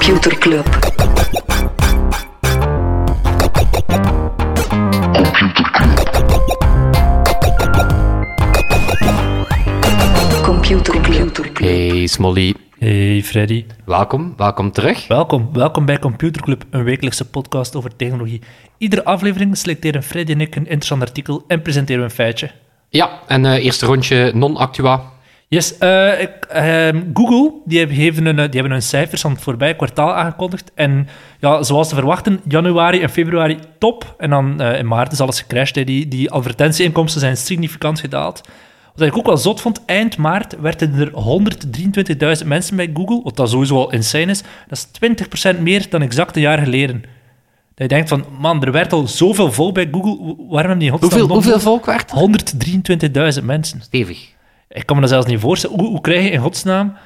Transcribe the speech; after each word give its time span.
Computer 0.00 0.38
Club. 0.38 0.64
Computer 10.42 11.00
Club. 11.00 11.58
Hey 11.58 12.06
Smolly, 12.06 12.54
Hey 12.78 13.22
Freddy, 13.22 13.64
welkom, 13.84 14.34
welkom 14.36 14.72
terug. 14.72 15.06
welkom. 15.06 15.48
Welkom 15.52 15.84
bij 15.84 15.98
Computer 15.98 16.42
Club, 16.42 16.64
een 16.70 16.84
wekelijkse 16.84 17.30
podcast 17.30 17.76
over 17.76 17.96
technologie. 17.96 18.40
Iedere 18.78 19.04
aflevering 19.04 19.56
selecteren 19.56 20.02
Freddy 20.02 20.32
en 20.32 20.40
ik 20.40 20.56
een 20.56 20.66
interessant 20.66 21.02
artikel 21.02 21.44
en 21.46 21.62
presenteren 21.62 22.00
we 22.00 22.08
een 22.08 22.14
feitje. 22.14 22.50
Ja, 22.88 23.20
en 23.26 23.44
eh 23.44 23.64
eerste 23.64 23.86
rondje 23.86 24.30
non-actua. 24.34 25.02
Yes, 25.52 25.78
eh, 25.78 26.20
ik, 26.20 26.44
ehm, 26.48 27.02
Google 27.14 27.52
die 27.64 27.78
hebben, 27.78 28.26
eh, 28.26 28.34
die 28.34 28.60
hebben 28.60 28.70
hun 28.70 28.82
cijfers 28.82 29.20
van 29.20 29.32
het 29.32 29.42
voorbije 29.42 29.76
kwartaal 29.76 30.14
aangekondigd. 30.14 30.70
En 30.74 31.08
ja, 31.40 31.62
zoals 31.62 31.88
te 31.88 31.94
verwachten, 31.94 32.40
januari 32.48 33.00
en 33.00 33.10
februari 33.10 33.58
top. 33.78 34.14
En 34.18 34.30
dan 34.30 34.60
eh, 34.60 34.78
in 34.78 34.86
maart 34.86 35.12
is 35.12 35.20
alles 35.20 35.40
gecrashed. 35.40 35.74
hè. 35.74 35.84
Die, 35.84 36.08
die 36.08 36.30
advertentieinkomsten 36.30 37.20
zijn 37.20 37.36
significant 37.36 38.00
gedaald. 38.00 38.40
Wat 38.94 39.06
ik 39.06 39.16
ook 39.16 39.26
wel 39.26 39.36
zot 39.36 39.60
vond, 39.60 39.84
eind 39.84 40.16
maart 40.16 40.60
werden 40.60 40.94
er 40.94 41.12
123.000 42.40 42.46
mensen 42.46 42.76
bij 42.76 42.90
Google, 42.94 43.20
wat 43.22 43.36
dat 43.36 43.50
sowieso 43.50 43.76
al 43.76 43.92
insane 43.92 44.30
is. 44.30 44.42
Dat 44.68 44.78
is 44.78 44.86
20% 45.56 45.60
meer 45.60 45.86
dan 45.88 46.02
exact 46.02 46.36
een 46.36 46.42
jaar 46.42 46.58
geleden. 46.58 47.00
Dat 47.74 47.90
je 47.90 47.94
denkt 47.94 48.08
van, 48.08 48.24
man, 48.38 48.64
er 48.64 48.72
werd 48.72 48.92
al 48.92 49.06
zoveel 49.08 49.52
volk 49.52 49.74
bij 49.74 49.88
Google, 49.90 50.16
waarom 50.36 50.56
hebben 50.56 50.78
die 50.78 50.90
Hoeveel, 50.90 51.28
hoeveel 51.28 51.60
volk 51.60 51.86
werd 51.86 52.10
er? 52.10 53.38
123.000 53.40 53.44
mensen. 53.44 53.80
Stevig. 53.80 54.38
Ik 54.72 54.86
kan 54.86 54.96
me 54.96 55.02
dat 55.02 55.10
zelfs 55.10 55.26
niet 55.26 55.40
voorstellen. 55.40 55.78
Hoe, 55.78 55.88
hoe 55.88 56.00
krijg 56.00 56.24
je 56.24 56.30
in 56.30 56.40
godsnaam 56.40 56.96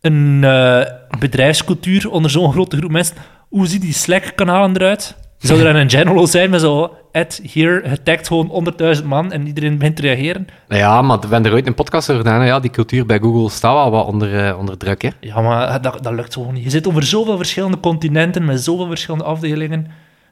een 0.00 0.44
eh, 0.44 0.80
bedrijfscultuur 1.18 2.10
onder 2.10 2.30
zo'n 2.30 2.52
grote 2.52 2.76
groep 2.76 2.90
mensen? 2.90 3.16
Hoe 3.48 3.66
ziet 3.66 3.80
die 3.80 3.92
Slack-kanalen 3.92 4.76
eruit? 4.76 5.16
Zou 5.38 5.58
er 5.58 5.64
dan 5.64 5.74
een 5.74 5.90
general 5.90 6.26
zijn 6.26 6.50
met 6.50 6.60
zo... 6.60 6.96
Ed, 7.12 7.40
hier, 7.42 7.82
getagd 7.84 8.26
gewoon 8.26 8.74
100.000 8.98 9.04
man 9.04 9.32
en 9.32 9.46
iedereen 9.46 9.78
begint 9.78 9.96
te 9.96 10.02
reageren? 10.02 10.46
Nou 10.68 10.80
ja, 10.80 11.02
maar 11.02 11.18
we 11.20 11.26
hebben 11.28 11.50
er 11.50 11.52
ooit 11.52 11.66
een 11.66 11.74
podcast 11.74 12.10
over 12.10 12.22
gedaan. 12.22 12.46
Ja, 12.46 12.60
die 12.60 12.70
cultuur 12.70 13.06
bij 13.06 13.18
Google 13.18 13.50
staat 13.50 13.74
wel 13.74 13.90
wat 13.90 14.06
onder, 14.06 14.46
eh, 14.46 14.58
onder 14.58 14.78
druk. 14.78 15.02
Hè. 15.02 15.08
Ja, 15.20 15.40
maar 15.40 15.82
dat, 15.82 16.02
dat 16.02 16.12
lukt 16.12 16.32
gewoon 16.32 16.54
niet. 16.54 16.64
Je 16.64 16.70
zit 16.70 16.88
over 16.88 17.02
zoveel 17.02 17.36
verschillende 17.36 17.80
continenten 17.80 18.44
met 18.44 18.60
zoveel 18.60 18.86
verschillende 18.86 19.24
afdelingen. 19.24 19.86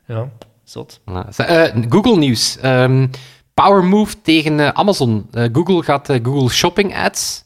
Ja, 0.07 0.29
zot. 0.65 1.01
Zo, 1.31 1.43
eh, 1.43 1.83
Google 1.89 2.17
nieuws. 2.17 2.59
Ehm, 2.59 3.07
power 3.55 3.85
move 3.85 4.21
tegen 4.21 4.61
eh, 4.61 4.69
Amazon. 4.69 5.27
Eh, 5.33 5.45
Google 5.53 5.83
gaat 5.83 6.09
eh, 6.09 6.19
Google 6.23 6.49
Shopping 6.49 6.97
Ads 6.97 7.43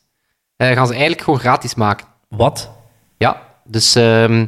gaan 0.57 0.87
ze 0.87 0.93
eigenlijk 0.93 1.23
gewoon 1.23 1.39
gratis 1.39 1.75
maken. 1.75 2.07
Wat? 2.29 2.71
Ja, 3.17 3.43
dus, 3.65 3.95
ehm, 3.95 4.47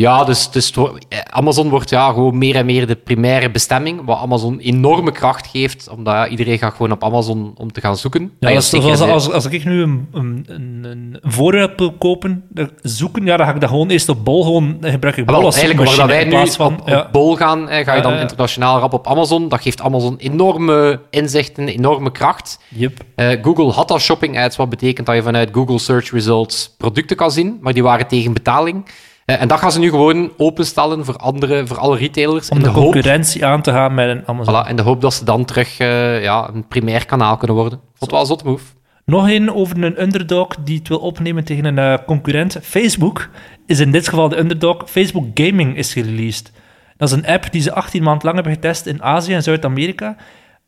ja, 0.00 0.24
dus, 0.24 0.50
dus 0.50 0.72
eh, 0.72 1.18
Amazon 1.30 1.68
wordt 1.68 1.90
ja, 1.90 2.08
gewoon 2.08 2.38
meer 2.38 2.56
en 2.56 2.66
meer 2.66 2.86
de 2.86 2.96
primaire 2.96 3.50
bestemming, 3.50 4.04
wat 4.04 4.18
Amazon 4.18 4.58
enorme 4.58 5.12
kracht 5.12 5.46
geeft, 5.46 5.88
omdat 5.88 6.14
ja, 6.14 6.28
iedereen 6.28 6.58
gaat 6.58 6.74
gewoon 6.74 6.92
op 6.92 7.04
Amazon 7.04 7.52
om 7.56 7.72
te 7.72 7.80
gaan 7.80 7.96
zoeken. 7.96 8.32
Ja, 8.40 8.52
dat 8.52 8.72
is 8.72 9.00
als, 9.00 9.30
als 9.30 9.44
ik 9.44 9.64
nu 9.64 9.82
een, 9.82 10.08
een, 10.46 11.18
voorraad 11.22 11.70
wil 11.76 11.92
kopen, 11.92 12.44
dat 12.48 12.70
zoeken, 12.82 13.24
ja, 13.24 13.36
dan 13.36 13.46
ga 13.46 13.54
ik 13.54 13.60
dat 13.60 13.70
gewoon 13.70 13.90
eerst 13.90 14.08
op 14.08 14.24
Bol, 14.24 14.42
gewoon, 14.42 14.76
dan 14.80 14.90
gebruik 14.90 15.16
ik 15.16 15.26
Bol 15.26 15.34
wel, 15.34 15.44
als 15.44 15.56
eigenlijk 15.56 15.88
waar 15.88 15.98
dat 15.98 16.16
wij 16.16 16.24
nu 16.24 16.48
van... 16.48 16.80
op, 16.80 16.88
ja. 16.88 17.00
op 17.00 17.12
Bol 17.12 17.36
gaan, 17.36 17.68
eh, 17.68 17.84
ga 17.84 17.94
je 17.94 18.02
dan 18.02 18.14
internationaal 18.14 18.78
rap 18.78 18.92
op 18.92 19.06
Amazon. 19.06 19.48
Dat 19.48 19.62
geeft 19.62 19.80
Amazon 19.80 20.16
enorme 20.16 21.00
inzichten, 21.10 21.68
enorme 21.68 22.12
kracht. 22.12 22.58
Yep. 22.68 23.00
Eh, 23.14 23.28
Google 23.42 23.70
had 23.70 23.90
al 23.90 23.98
shopping 23.98 24.38
ads, 24.38 24.56
wat 24.56 24.68
betekent 24.68 25.06
dat 25.06 25.16
je 25.16 25.22
vanuit 25.22 25.48
Google 25.52 25.78
Search 25.78 26.10
Results 26.10 26.74
producten 26.78 27.16
kan 27.16 27.30
zien, 27.30 27.58
maar 27.60 27.72
die 27.72 27.82
waren 27.82 28.06
tegen 28.06 28.32
betaling. 28.32 28.84
Eh, 29.24 29.40
en 29.40 29.48
dat 29.48 29.58
gaan 29.58 29.72
ze 29.72 29.78
nu 29.78 29.90
gewoon 29.90 30.32
openstellen 30.36 31.04
voor, 31.04 31.16
andere, 31.16 31.66
voor 31.66 31.78
alle 31.78 31.96
retailers. 31.96 32.48
Om 32.48 32.62
de, 32.62 32.68
hoop 32.68 32.82
concurrentie 32.82 33.46
aan 33.46 33.62
te 33.62 33.70
gaan 33.70 33.94
met 33.94 34.08
een 34.08 34.22
Amazon. 34.26 34.54
Voilà, 34.54 34.68
in 34.68 34.76
de 34.76 34.82
hoop 34.82 35.00
dat 35.00 35.14
ze 35.14 35.24
dan 35.24 35.44
terug 35.44 35.78
eh, 35.78 36.22
ja, 36.22 36.50
een 36.54 36.66
primair 36.66 37.06
kanaal 37.06 37.36
kunnen 37.36 37.56
worden. 37.56 37.80
Vond 37.94 38.10
wel 38.10 38.20
een 38.20 38.26
zot 38.26 38.44
move. 38.44 38.64
Nog 39.04 39.30
een 39.30 39.54
over 39.54 39.82
een 39.82 40.02
underdog 40.02 40.48
die 40.64 40.78
het 40.78 40.88
wil 40.88 40.98
opnemen 40.98 41.44
tegen 41.44 41.64
een 41.64 41.78
eh, 41.78 42.04
concurrent. 42.06 42.58
Facebook 42.62 43.28
is 43.66 43.80
in 43.80 43.92
dit 43.92 44.08
geval 44.08 44.28
de 44.28 44.38
underdog. 44.38 44.90
Facebook 44.90 45.26
Gaming 45.34 45.76
is 45.76 45.92
gereleased. 45.92 46.52
Dat 46.96 47.08
is 47.08 47.14
een 47.14 47.26
app 47.26 47.52
die 47.52 47.62
ze 47.62 47.72
18 47.72 48.02
maanden 48.02 48.24
lang 48.24 48.34
hebben 48.34 48.52
getest 48.54 48.86
in 48.86 49.02
Azië 49.02 49.34
en 49.34 49.42
Zuid-Amerika. 49.42 50.16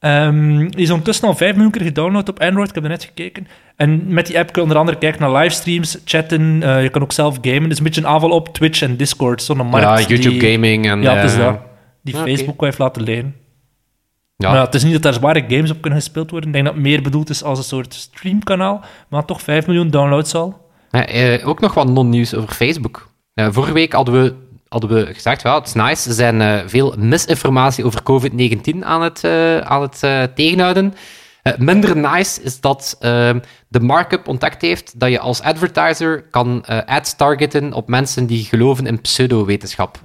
Ehm, 0.06 0.58
die 0.58 0.82
is 0.82 0.90
ondertussen 0.90 1.28
al 1.28 1.34
5 1.34 1.52
miljoen 1.54 1.72
keer 1.72 1.82
gedownload 1.82 2.28
op 2.28 2.40
Android. 2.40 2.68
Ik 2.68 2.74
heb 2.74 2.84
er 2.84 2.90
net 2.90 3.04
gekeken. 3.04 3.46
En 3.76 4.14
met 4.14 4.26
die 4.26 4.38
app 4.38 4.46
kun 4.46 4.54
je 4.54 4.62
onder 4.62 4.76
andere 4.78 4.98
kijken 4.98 5.20
naar 5.20 5.32
livestreams, 5.32 5.98
chatten. 6.04 6.62
eh, 6.62 6.82
je 6.82 6.88
kan 6.88 7.02
ook 7.02 7.12
zelf 7.12 7.38
gamen. 7.40 7.62
Het 7.62 7.72
is 7.72 7.78
een 7.78 7.84
beetje 7.84 8.00
een 8.00 8.06
aanval 8.06 8.30
op 8.30 8.54
Twitch 8.54 8.82
en 8.82 8.96
Discord. 8.96 9.42
Zo'n 9.42 9.56
markt 9.56 10.00
Ja, 10.00 10.08
YouTube 10.08 10.38
die, 10.38 10.52
gaming 10.52 10.88
en... 10.88 11.02
Ja, 11.02 11.14
het 11.14 11.24
is 11.24 11.36
eh, 11.36 11.44
dat. 11.44 11.58
Die 12.02 12.14
oké. 12.14 12.24
Facebook 12.24 12.60
heeft 12.60 12.78
laten 12.78 13.02
leren. 13.02 13.34
Ja. 14.36 14.48
Maar 14.48 14.56
ja, 14.56 14.64
het 14.64 14.74
is 14.74 14.82
niet 14.82 14.92
dat 14.92 15.02
daar 15.02 15.12
zware 15.12 15.44
games 15.48 15.70
op 15.70 15.80
kunnen 15.80 16.00
gespeeld 16.00 16.30
worden. 16.30 16.48
Ik 16.48 16.54
denk 16.54 16.66
dat 16.66 16.74
het 16.74 16.84
meer 16.84 17.02
bedoeld 17.02 17.30
is 17.30 17.42
als 17.42 17.58
een 17.58 17.64
soort 17.64 17.94
streamkanaal, 17.94 18.84
maar 19.08 19.24
toch 19.24 19.42
5 19.42 19.66
miljoen 19.66 19.90
downloads 19.90 20.34
al. 20.34 20.70
Ja, 20.90 21.06
eh, 21.06 21.48
ook 21.48 21.60
nog 21.60 21.74
wat 21.74 21.88
non-nieuws 21.88 22.34
over 22.34 22.54
Facebook. 22.54 23.10
Eh, 23.34 23.48
vorige 23.50 23.72
week 23.72 23.92
hadden 23.92 24.22
we, 24.22 24.34
hadden 24.68 24.90
we 24.90 25.14
gezegd, 25.14 25.42
ja, 25.42 25.58
het 25.58 25.66
is 25.66 25.72
nice. 25.72 26.08
Er 26.08 26.14
zijn 26.14 26.40
eh, 26.40 26.58
veel 26.66 26.94
misinformatie 26.98 27.84
over 27.84 28.00
COVID-19 28.02 28.78
aan 28.80 29.02
het, 29.02 29.24
eh, 29.24 29.58
aan 29.58 29.82
het 29.82 30.02
eh, 30.02 30.22
tegenhouden. 30.34 30.94
Minder 31.58 31.96
nice 31.96 32.42
is 32.42 32.60
dat 32.60 32.96
eh, 33.00 33.30
de 33.68 33.80
markup 33.80 34.28
ontdekt 34.28 34.62
heeft 34.62 35.00
dat 35.00 35.10
je 35.10 35.18
als 35.18 35.40
advertiser 35.42 36.22
kan 36.22 36.64
ads 36.86 37.16
targeten 37.16 37.72
op 37.72 37.88
mensen 37.88 38.26
die 38.26 38.44
geloven 38.44 38.86
in 38.86 39.00
pseudowetenschap. 39.00 39.98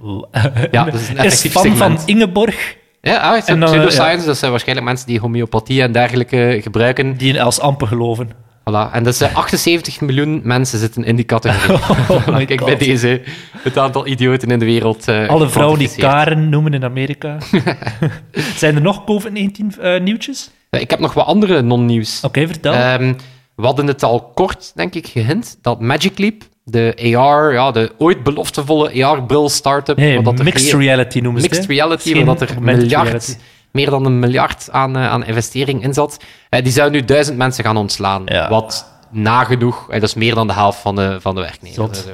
Ja, 0.70 0.84
dat 0.84 0.94
is 0.94 1.08
een 1.08 1.16
is 1.16 1.40
fan 1.40 1.62
segment. 1.62 1.78
van 1.78 1.98
Ingeborg, 2.06 2.76
Ja, 3.00 3.16
ah, 3.16 3.48
En 3.48 3.60
dan, 3.60 3.70
pseudoscience, 3.70 4.26
dat 4.26 4.36
zijn 4.36 4.50
waarschijnlijk 4.50 4.88
mensen 4.88 5.06
die 5.06 5.20
homeopathie 5.20 5.82
en 5.82 5.92
dergelijke 5.92 6.58
gebruiken. 6.62 7.16
die 7.16 7.28
in 7.28 7.36
Els 7.36 7.60
Ampen 7.60 7.88
geloven. 7.88 8.30
Voilà. 8.70 8.92
En 8.92 9.02
dus 9.04 9.20
eh, 9.20 9.34
78 9.36 10.00
miljoen 10.00 10.40
mensen 10.44 10.78
zitten 10.78 11.04
in 11.04 11.16
die 11.16 11.24
categorie. 11.24 11.78
Oh 12.28 12.36
Kijk 12.36 12.60
God. 12.60 12.68
bij 12.68 12.76
deze 12.78 13.22
het 13.58 13.78
aantal 13.78 14.06
idioten 14.06 14.50
in 14.50 14.58
de 14.58 14.64
wereld. 14.64 15.08
eh, 15.08 15.28
Alle 15.28 15.48
vrouwen 15.48 15.78
die. 15.78 15.90
Karen 15.96 16.48
noemen 16.48 16.74
in 16.74 16.84
Amerika. 16.84 17.38
Zijn 18.56 18.74
er 18.74 18.82
nog 18.82 19.02
COVID-19 19.04 19.80
eh, 19.80 20.00
nieuwtjes? 20.00 20.50
Ik 20.70 20.90
heb 20.90 20.98
nog 20.98 21.12
wat 21.14 21.26
andere 21.26 21.62
non-nieuws. 21.62 22.20
Oké, 22.24 22.46
vertel. 22.46 22.72
Ehm, 22.72 23.14
we 23.56 23.64
hadden 23.64 23.86
het 23.86 24.02
al 24.02 24.30
kort, 24.34 24.72
denk 24.74 24.94
ik, 24.94 25.06
gehint 25.06 25.58
dat 25.62 25.80
Magic 25.80 26.18
Leap, 26.18 26.42
de 26.64 27.12
AR, 27.16 27.52
ja, 27.52 27.70
de 27.70 27.92
ooit 27.98 28.22
beloftevolle 28.22 29.04
AR-bril-startup, 29.04 29.96
nee, 29.96 30.22
dat 30.22 30.42
mixed 30.42 30.70
weer- 30.72 30.80
reality 30.80 31.18
noemen 31.18 31.40
ze 31.40 31.46
het, 31.46 31.56
mixed 31.56 31.70
reality, 31.76 32.12
Geen 32.12 32.24
waar 32.26 32.38
dat 32.38 32.50
er 32.50 32.62
miljard, 32.62 32.88
reality. 33.06 33.32
Meer 33.72 33.90
dan 33.90 34.04
een 34.06 34.18
miljard 34.18 34.68
aan, 34.70 34.96
eh, 34.96 35.08
aan 35.08 35.24
investering 35.24 35.82
in 35.82 35.94
zat. 35.94 36.16
Eh, 36.48 36.62
die 36.62 36.72
zou 36.72 36.90
nu 36.90 37.04
duizend 37.04 37.36
mensen 37.36 37.64
gaan 37.64 37.76
ontslaan. 37.76 38.22
Ja. 38.24 38.48
Wat 38.48 38.90
nagenoeg, 39.10 39.86
eh, 39.90 40.00
dat 40.00 40.08
is 40.08 40.14
meer 40.14 40.34
dan 40.34 40.46
de 40.46 40.52
helft 40.52 40.78
van 40.80 40.96
de, 40.96 41.18
van 41.20 41.34
de 41.34 41.40
werknemers. 41.40 42.04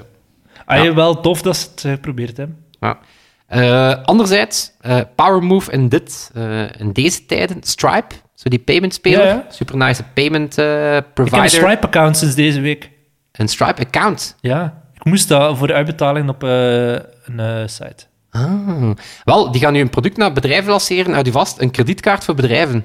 Ah, 0.67 0.85
ja. 0.85 0.95
wel 0.95 1.21
tof 1.21 1.43
dat 1.43 1.57
ze 1.57 1.69
het 1.71 1.81
geprobeerd 1.81 2.37
hebben. 2.37 2.65
Ja. 2.81 2.99
Eh, 3.47 4.03
anderzijds, 4.05 4.73
eh, 4.81 5.01
power 5.15 5.43
move 5.43 5.73
in, 5.73 5.89
dit, 5.89 6.31
eh, 6.35 6.81
in 6.81 6.93
deze 6.93 7.27
tijden, 7.27 7.57
Stripe, 7.63 8.15
zo 8.35 8.49
die 8.49 8.59
payment 8.59 8.95
speler, 8.95 9.27
Ja, 9.27 9.33
ja. 9.33 9.45
super 9.51 9.77
nice 9.77 10.03
payment 10.15 10.59
eh, 10.59 10.87
Ik 10.87 10.93
heb 10.95 11.15
provider. 11.15 11.43
een 11.43 11.51
Stripe-account 11.51 12.17
sinds 12.17 12.35
deze 12.35 12.61
week. 12.61 12.91
Een 13.33 13.49
Stripe 13.49 13.81
account. 13.83 14.37
Ja, 14.41 14.83
ik 14.95 15.05
moest 15.05 15.29
dat 15.29 15.57
voor 15.59 15.67
de 15.67 15.73
uitbetaling 15.73 16.29
op 16.29 16.45
eh, 16.45 16.51
een 16.93 17.39
eh, 17.41 17.63
site. 17.67 18.05
Ah. 18.31 18.91
Wel, 19.25 19.51
die 19.53 19.61
gaan 19.61 19.73
nu 19.73 19.81
een 19.81 19.91
product 19.91 20.17
naar 20.17 20.33
bedrijven 20.33 20.71
lanceren, 20.71 21.15
uit 21.15 21.27
u 21.27 21.31
vast, 21.31 21.61
een 21.61 21.71
kredietkaart 21.71 22.25
voor 22.25 22.35
bedrijven. 22.35 22.77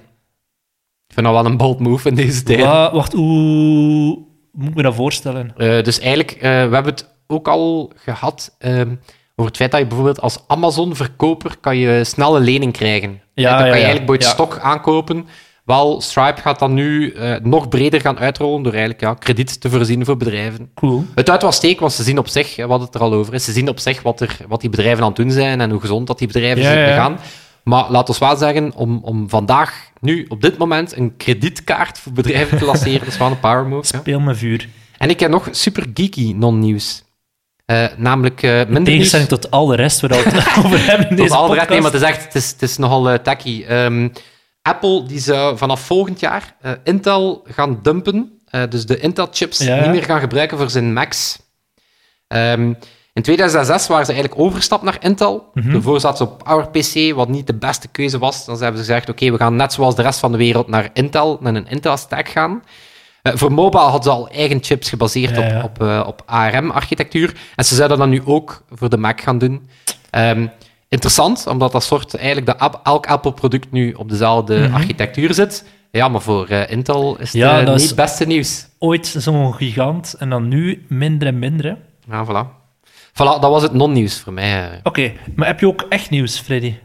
Ik 1.08 1.14
vind 1.14 1.26
dat 1.26 1.36
wel 1.36 1.46
een 1.46 1.58
bold 1.58 1.80
move 1.80 2.10
in 2.10 2.16
deze 2.16 2.44
tijden. 2.44 2.66
Wa- 2.66 2.94
wacht, 2.94 3.14
hoe 3.14 4.26
moet 4.52 4.70
ik 4.70 4.76
me 4.76 4.82
dat 4.82 4.96
voorstellen? 4.96 5.54
Eh, 5.58 5.84
dus 5.84 6.00
eigenlijk, 6.00 6.32
eh, 6.32 6.42
we 6.42 6.48
hebben 6.50 6.86
het 6.86 7.16
ook 7.28 7.48
al 7.48 7.92
gehad 7.96 8.56
ehm, 8.60 8.96
over 9.36 9.52
het 9.52 9.58
feit 9.58 9.72
dat 9.72 9.80
je 9.80 9.86
bijvoorbeeld 9.88 10.22
als 10.22 10.44
Amazon-verkoper 10.48 11.58
kan 11.62 11.78
je 11.78 12.04
snelle 12.04 12.40
lening 12.40 12.74
krijgen. 12.74 13.22
Ja, 13.34 13.50
dan 13.50 13.52
ja, 13.52 13.58
kan 13.58 13.66
je 13.66 13.72
ja. 13.72 13.74
eigenlijk 13.74 14.06
bij 14.06 14.16
het 14.16 14.24
Ja. 14.26 14.30
stok 14.30 14.60
aankopen. 14.60 15.28
Wel, 15.64 16.02
Stripe 16.02 16.42
gaat 16.42 16.60
dan 16.60 16.74
nu 16.74 17.12
eh, 17.12 17.36
nog 17.42 17.70
breder 17.70 18.02
gaan 18.02 18.20
uitrollen 18.20 18.64
door 18.64 18.72
eigenlijk 18.72 19.02
ja, 19.02 19.14
krediet 19.14 19.62
te 19.62 19.70
voorzien 19.70 20.06
voor 20.06 20.18
bedrijven. 20.18 20.72
Cool. 20.76 21.06
Het 21.16 21.30
uit 21.30 21.42
was 21.42 21.56
steek, 21.56 21.80
want 21.80 21.92
ze 21.92 22.04
zien 22.04 22.18
op 22.18 22.28
zich, 22.28 22.56
wat 22.56 22.82
het 22.82 22.96
er 22.96 23.02
al 23.02 23.14
over 23.14 23.34
is, 23.34 23.44
ze 23.44 23.52
zien 23.52 23.70
op 23.70 23.80
zich 23.80 24.02
wat, 24.02 24.22
er, 24.22 24.38
wat 24.48 24.62
die 24.62 24.70
bedrijven 24.70 25.02
aan 25.02 25.08
het 25.08 25.16
doen 25.16 25.32
zijn 25.32 25.62
en 25.62 25.72
hoe 25.72 25.80
gezond 25.80 26.08
dat 26.08 26.18
die 26.18 26.28
bedrijven 26.28 26.64
zijn 26.64 26.78
ja, 26.78 26.88
ja. 26.88 26.96
gaan. 26.96 27.20
Maar 27.64 27.86
laat 27.90 28.10
ons 28.10 28.18
wel 28.18 28.36
zeggen, 28.36 28.74
om, 28.76 29.00
om 29.04 29.30
vandaag, 29.30 29.90
nu, 30.00 30.26
op 30.30 30.42
dit 30.42 30.58
moment, 30.58 30.98
een 30.98 31.18
kredietkaart 31.18 32.00
voor 32.00 32.12
bedrijven 32.12 32.58
te 32.58 32.66
lanceren, 32.66 33.00
dat 33.06 33.08
is 33.08 33.18
wel 33.18 33.28
een 33.28 33.40
power 33.40 33.66
move. 33.66 33.86
Speel 33.86 34.20
met 34.20 34.38
vuur. 34.38 34.70
En 34.98 35.10
ik 35.10 35.20
heb 35.20 35.30
nog 35.30 35.48
super 35.52 35.86
geeky 35.94 36.34
non-nieuws. 36.34 37.04
Eh, 37.66 37.86
namelijk 37.98 38.42
In 38.42 38.50
minder 38.50 38.74
nieuws. 38.74 38.86
tegenstelling 38.86 39.30
tot 39.30 39.52
al 39.52 39.66
de 39.66 39.76
rest 39.76 40.02
waar 40.02 40.10
we 40.10 40.16
het 40.16 40.58
over 40.66 40.86
hebben 40.86 41.10
in 41.10 41.16
Tot 41.16 41.26
deze 41.26 41.36
al 41.36 41.48
de 41.48 41.54
rest, 41.54 41.70
nee, 41.70 41.82
maar 41.82 41.92
het 41.92 42.02
is 42.02 42.08
echt 42.08 42.24
het 42.24 42.36
is, 42.36 42.52
het 42.52 42.62
is 42.62 42.78
nogal 42.78 43.22
tacky. 43.22 43.64
Ehm, 43.68 44.10
Apple 44.68 45.04
die 45.06 45.20
zou 45.20 45.58
vanaf 45.58 45.80
volgend 45.82 46.20
jaar 46.20 46.56
eh, 46.62 46.72
Intel 46.84 47.44
gaan 47.50 47.80
dumpen. 47.82 48.40
Eh, 48.46 48.62
dus 48.70 48.86
de 48.86 49.00
Intel-chips 49.00 49.58
Ja. 49.58 49.80
niet 49.82 49.90
meer 49.90 50.04
gaan 50.04 50.20
gebruiken 50.20 50.58
voor 50.58 50.70
zijn 50.70 50.94
Macs. 50.94 51.40
Ehm, 52.28 52.74
In 53.14 53.22
2006 53.22 53.88
waren 53.88 54.06
ze 54.06 54.12
eigenlijk 54.12 54.42
overgestapt 54.42 54.84
naar 54.84 54.98
Intel. 55.00 55.50
Mhm. 55.54 55.72
Daarvoor 55.72 56.00
zaten 56.00 56.18
ze 56.18 56.24
op 56.24 56.44
PowerPC, 56.44 57.16
wat 57.16 57.28
niet 57.30 57.48
de 57.48 57.54
beste 57.56 57.88
keuze 57.88 58.18
was. 58.20 58.46
Dan 58.46 58.56
hebben 58.62 58.84
ze 58.84 58.86
gezegd, 58.86 59.10
oké, 59.10 59.32
we 59.32 59.38
gaan 59.38 59.56
net 59.56 59.74
zoals 59.74 59.96
de 59.96 60.02
rest 60.02 60.20
van 60.20 60.32
de 60.32 60.38
wereld 60.38 60.68
naar 60.68 60.90
Intel, 60.94 61.38
naar 61.42 61.56
een 61.56 61.68
Intel-stack 61.68 62.28
gaan. 62.30 62.64
Eh, 63.22 63.34
voor 63.36 63.52
mobile 63.52 63.84
hadden 63.84 64.04
ze 64.04 64.10
al 64.10 64.30
eigen 64.30 64.64
chips 64.64 64.90
gebaseerd 64.90 65.36
Ja, 65.36 65.46
ja. 65.46 65.64
op, 65.64 65.82
op, 65.82 66.08
op 66.08 66.24
ARM-architectuur. 66.26 67.34
En 67.56 67.66
ze 67.66 67.76
zouden 67.76 67.98
dat 67.98 68.08
nu 68.08 68.22
ook 68.26 68.64
voor 68.72 68.90
de 68.90 68.98
Mac 68.98 69.22
gaan 69.22 69.38
doen. 69.38 69.70
Ehm, 70.10 70.48
interessant, 70.94 71.48
omdat 71.48 71.72
dat 71.72 71.84
soort 71.84 72.16
eigenlijk 72.16 72.46
dat 72.46 72.60
app- 72.60 72.80
elk 72.84 73.08
Apple-product 73.08 73.72
nu 73.72 73.92
op 73.94 74.10
dezelfde 74.10 74.70
architectuur 74.74 75.34
zit. 75.34 75.66
Ja, 75.92 76.08
maar 76.08 76.22
voor 76.22 76.48
eh, 76.48 76.72
Intel 76.72 77.16
is 77.20 77.28
het 77.28 77.42
Ja, 77.42 77.60
eh, 77.60 77.66
dat 77.66 77.76
niet 77.78 77.88
het 77.88 77.96
beste 77.96 78.26
nieuws. 78.26 78.68
Ooit 78.80 79.08
zo'n 79.18 79.54
gigant 79.54 80.16
en 80.20 80.30
dan 80.30 80.48
nu 80.48 80.86
minder 80.90 81.28
en 81.28 81.40
minder. 81.40 81.66
hè. 81.66 81.74
Ja, 82.16 82.26
voilà. 82.26 82.62
Voilà, 83.12 83.40
dat 83.40 83.42
was 83.50 83.62
het 83.62 83.74
non-nieuws 83.74 84.20
voor 84.20 84.34
mij. 84.34 84.72
eh. 84.72 84.78
Oké, 84.84 85.12
maar 85.36 85.48
heb 85.48 85.60
je 85.60 85.68
ook 85.68 85.86
echt 85.90 86.10
nieuws, 86.10 86.40
Freddy? 86.40 86.76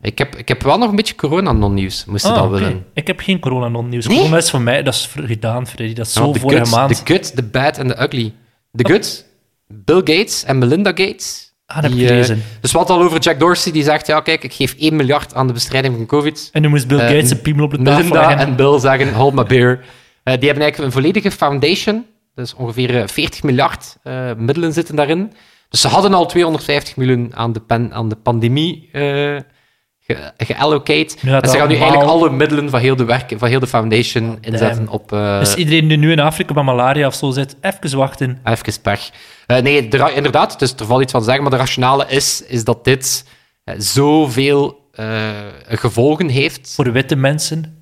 Ik 0.00 0.18
heb, 0.18 0.36
ik 0.36 0.48
heb 0.48 0.62
wel 0.62 0.78
nog 0.78 0.90
een 0.90 0.96
beetje 0.96 1.14
corona-non-nieuws, 1.14 2.04
moest 2.04 2.26
je 2.26 2.32
Ah, 2.32 2.36
dat 2.42 2.50
willen. 2.50 2.86
Ik 2.94 3.06
heb 3.06 3.20
geen 3.20 3.38
corona-non-nieuws. 3.40 4.06
Nee? 4.06 4.16
Corona 4.16 4.36
is 4.36 4.50
voor 4.50 4.60
mij, 4.60 4.82
dat 4.82 4.94
is 4.94 5.06
voor- 5.06 5.22
gedaan, 5.22 5.66
Freddy. 5.66 5.94
Dat 5.94 6.06
is 6.06 6.12
zo 6.12 6.32
de 6.32 6.38
vorige 6.40 6.58
good, 6.64 6.70
maand. 6.74 7.06
De 7.06 7.12
good, 7.14 7.36
de 7.36 7.42
bad 7.42 7.78
en 7.78 7.88
de 7.88 8.02
ugly. 8.02 8.34
De 8.70 8.88
good, 8.92 9.24
Bill 9.68 9.96
Gates 9.96 10.44
en 10.44 10.58
Melinda 10.58 10.90
Gates. 10.90 11.51
Ah, 11.72 11.82
dat 11.82 11.90
heb 11.90 11.92
ik 11.92 11.98
die, 11.98 12.06
gelezen. 12.06 12.42
dus 12.60 12.72
wat 12.72 12.90
al 12.90 13.02
over 13.02 13.20
Jack 13.20 13.38
Dorsey, 13.38 13.72
die 13.72 13.82
zegt, 13.82 14.06
ja 14.06 14.20
kijk, 14.20 14.44
ik 14.44 14.52
geef 14.52 14.74
1 14.78 14.96
miljard 14.96 15.34
aan 15.34 15.46
de 15.46 15.52
bestrijding 15.52 15.94
van 15.96 16.06
COVID. 16.06 16.48
En 16.52 16.62
nu 16.62 16.68
moest 16.68 16.86
Bill 16.86 16.98
eh, 16.98 17.06
Gates 17.06 17.30
een 17.30 17.40
piemel 17.40 17.64
op 17.64 17.70
de 17.70 17.82
tafel 17.82 18.14
leggen. 18.14 18.38
en 18.38 18.56
Bill 18.56 18.78
zeggen, 18.78 19.14
hold 19.14 19.34
my 19.34 19.44
beer. 19.44 19.70
Eh, 20.22 20.34
die 20.38 20.46
hebben 20.46 20.62
eigenlijk 20.62 20.78
een 20.78 20.92
volledige 20.92 21.30
foundation. 21.30 22.06
Dus 22.34 22.54
ongeveer 22.54 23.00
eh, 23.00 23.06
40 23.06 23.42
miljard 23.42 23.96
middelen 24.36 24.72
zitten 24.72 24.96
daarin. 24.96 25.32
Dus 25.68 25.80
ze 25.80 25.88
hadden 25.88 26.14
al 26.14 26.26
250 26.26 26.96
miljoen 26.96 27.30
aan 27.34 27.52
de, 27.52 27.60
pen, 27.60 27.92
aan 27.92 28.08
de 28.08 28.16
pandemie 28.16 28.90
ge- 30.14 30.44
geallocate. 30.44 31.14
Gaat 31.18 31.42
en 31.42 31.48
ze 31.50 31.56
gaan 31.56 31.68
nu 31.68 31.74
eigenlijk 31.74 32.08
alle 32.10 32.30
middelen 32.30 32.70
van 32.70 32.80
heel 32.80 32.96
de, 32.96 33.04
werk, 33.04 33.32
van 33.36 33.48
heel 33.48 33.60
de 33.60 33.66
foundation 33.66 34.38
inzetten 34.40 34.88
op... 34.88 35.12
eh, 35.12 35.38
Dus 35.38 35.54
iedereen 35.54 35.88
die 35.88 35.96
nu 35.98 36.12
in 36.12 36.20
Afrika 36.20 36.54
met 36.54 36.64
malaria 36.64 37.06
of 37.06 37.14
zo 37.14 37.30
zit, 37.30 37.56
even 37.60 37.96
wachten. 37.98 38.38
Even 38.44 38.80
pech. 38.82 39.10
Eh, 39.46 39.58
nee, 39.62 39.88
inderdaad, 40.14 40.58
dus 40.58 40.74
er 40.74 40.86
valt 40.86 41.02
iets 41.02 41.12
van 41.12 41.20
te 41.20 41.26
zeggen, 41.26 41.42
maar 41.44 41.52
de 41.52 41.58
rationale 41.58 42.04
is, 42.08 42.42
is 42.46 42.64
dat 42.64 42.84
dit 42.84 43.24
eh, 43.64 43.74
zoveel 43.78 44.80
gevolgen 45.68 46.28
heeft. 46.28 46.72
Voor 46.74 46.92
witte 46.92 47.16
mensen. 47.16 47.76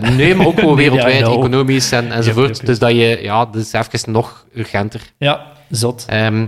Nee, 0.00 0.34
maar 0.34 0.46
ook 0.46 0.58
gewoon 0.60 0.76
Nee, 0.76 0.84
ja, 0.84 0.90
wereldwijd, 0.92 1.36
economisch 1.36 1.92
en, 1.92 2.12
enzovoort. 2.12 2.46
Yep, 2.46 2.56
yep, 2.56 2.56
yep. 2.56 2.66
Dus 2.66 2.78
dat 2.78 2.90
je, 2.90 3.18
ja, 3.22 3.44
dat 3.44 3.56
is 3.62 3.72
even 3.72 4.12
nog 4.12 4.46
urgenter. 4.54 5.00
Ja, 5.18 5.46
zot. 5.70 6.04
Ehm, 6.08 6.46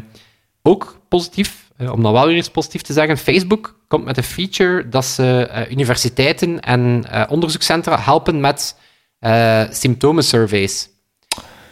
ook 0.62 1.00
positief, 1.08 1.61
om 1.90 2.02
dan 2.02 2.12
wel 2.12 2.26
weer 2.26 2.36
eens 2.36 2.50
positief 2.50 2.82
te 2.82 2.92
zeggen, 2.92 3.16
Facebook 3.18 3.78
komt 3.88 4.04
met 4.04 4.16
een 4.16 4.22
feature 4.22 4.88
dat 4.88 5.04
ze 5.04 5.46
eh, 5.46 5.70
universiteiten 5.70 6.60
en 6.60 7.04
eh, 7.10 7.22
onderzoekscentra 7.28 7.98
helpen 8.00 8.40
met 8.40 8.76
eh 9.18 9.62
symptomensurveys. 9.70 10.88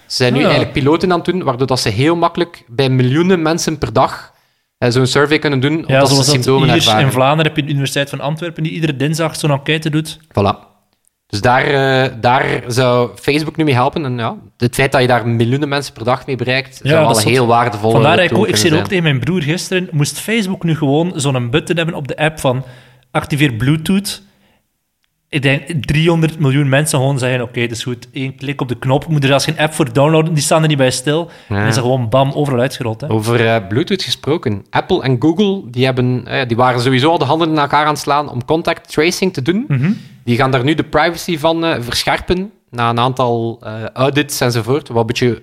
Ze 0.06 0.16
zijn 0.16 0.32
nu 0.32 0.38
Ah. 0.38 0.44
eigenlijk 0.44 0.72
piloten 0.74 1.10
aan 1.12 1.16
het 1.20 1.24
doen, 1.26 1.42
waardoor 1.42 1.66
dat 1.66 1.80
ze 1.80 1.88
heel 1.88 2.16
makkelijk 2.16 2.64
bij 2.66 2.88
miljoenen 2.88 3.42
mensen 3.42 3.78
per 3.78 3.92
dag 3.92 4.32
eh, 4.78 4.90
zo'n 4.90 5.06
survey 5.06 5.38
kunnen 5.38 5.60
doen, 5.60 5.72
Ja, 5.72 5.78
omdat 5.78 6.00
ze 6.00 6.06
zoals 6.06 6.16
dat 6.16 6.24
symptomen 6.34 6.68
hier 6.68 6.76
ervaren. 6.76 7.04
in 7.06 7.12
Vlaanderen 7.12 7.46
heb 7.46 7.56
je 7.56 7.62
de 7.62 7.70
Universiteit 7.70 8.10
van 8.10 8.20
Antwerpen 8.20 8.62
die 8.62 8.72
iedere 8.72 8.96
dinsdag 8.96 9.36
zo'n 9.36 9.50
enquête 9.50 9.90
doet. 9.90 10.18
Voilà. 10.22 10.69
Dus 11.30 11.40
daar, 11.40 11.64
eh, 11.64 12.12
daar 12.20 12.62
zou 12.66 13.10
Facebook 13.14 13.56
nu 13.56 13.64
mee 13.64 13.74
helpen. 13.74 14.04
En 14.04 14.18
ja, 14.18 14.36
het 14.56 14.74
feit 14.74 14.92
dat 14.92 15.00
je 15.00 15.06
daar 15.06 15.28
miljoenen 15.28 15.68
mensen 15.68 15.92
per 15.92 16.04
dag 16.04 16.26
mee 16.26 16.36
bereikt, 16.36 16.76
zou 16.76 16.88
dat 16.88 17.00
wel 17.00 17.18
is 17.18 17.24
een 17.24 17.30
heel 17.30 17.46
waardevolle 17.46 17.92
Vandaar 17.92 18.16
dat 18.16 18.30
ik, 18.30 18.38
ook, 18.38 18.46
ik 18.46 18.56
zei 18.56 18.68
ook 18.68 18.76
zijn. 18.76 18.88
tegen 18.88 19.02
mijn 19.02 19.20
broer 19.20 19.42
gisteren, 19.42 19.88
moest 19.90 20.18
Facebook 20.18 20.64
nu 20.64 20.76
gewoon 20.76 21.12
zo'n 21.14 21.50
button 21.50 21.76
hebben 21.76 21.94
op 21.94 22.08
de 22.08 22.16
app 22.16 22.40
van 22.40 22.64
activeer 23.10 23.52
Bluetooth. 23.52 24.22
Ik 25.30 25.42
denk 25.42 25.62
300 25.80 26.38
miljoen 26.38 26.68
mensen 26.68 26.98
gewoon 26.98 27.18
zeggen, 27.18 27.42
oké, 27.42 27.60
dat 27.60 27.70
is 27.70 27.82
goed, 27.82 28.08
één 28.12 28.34
klik 28.36 28.60
op 28.60 28.68
de 28.68 28.78
knop. 28.78 29.06
Moet 29.06 29.22
er 29.22 29.28
zelfs 29.28 29.44
geen 29.44 29.58
app 29.58 29.72
voor 29.72 29.92
downloaden, 29.92 30.34
die 30.34 30.42
staan 30.42 30.62
er 30.62 30.68
niet 30.68 30.76
bij 30.76 30.90
stil. 30.90 31.30
Ja. 31.48 31.56
En 31.56 31.66
is 31.66 31.76
er 31.76 31.82
gewoon 31.82 32.08
bam, 32.08 32.32
overal 32.32 32.60
uitgerold. 32.60 33.00
Hè. 33.00 33.10
Over 33.10 33.46
eh, 33.46 33.66
Bluetooth 33.68 34.02
gesproken. 34.02 34.64
Apple 34.70 35.02
en 35.02 35.16
Google 35.20 35.62
die 35.70 35.84
hebben, 35.84 36.26
eh, 36.26 36.48
die 36.48 36.56
waren 36.56 36.80
sowieso 36.80 37.10
al 37.10 37.18
de 37.18 37.24
handen 37.24 37.48
in 37.48 37.58
elkaar 37.58 37.84
aan 37.84 37.92
het 37.92 37.98
slaan 37.98 38.30
om 38.30 38.44
contact 38.44 38.92
tracing 38.92 39.32
te 39.32 39.42
doen. 39.42 39.64
Mhm. 39.68 39.92
Die 40.24 40.36
gaan 40.36 40.50
daar 40.50 40.64
nu 40.64 40.74
de 40.74 40.84
privacy 40.84 41.38
van 41.38 41.64
eh, 41.64 41.76
verscherpen 41.80 42.52
na 42.70 42.90
een 42.90 42.98
aantal 42.98 43.62
audits 43.92 44.40
enzovoort. 44.40 44.88
Wat 44.88 45.00
een 45.00 45.06
beetje 45.06 45.38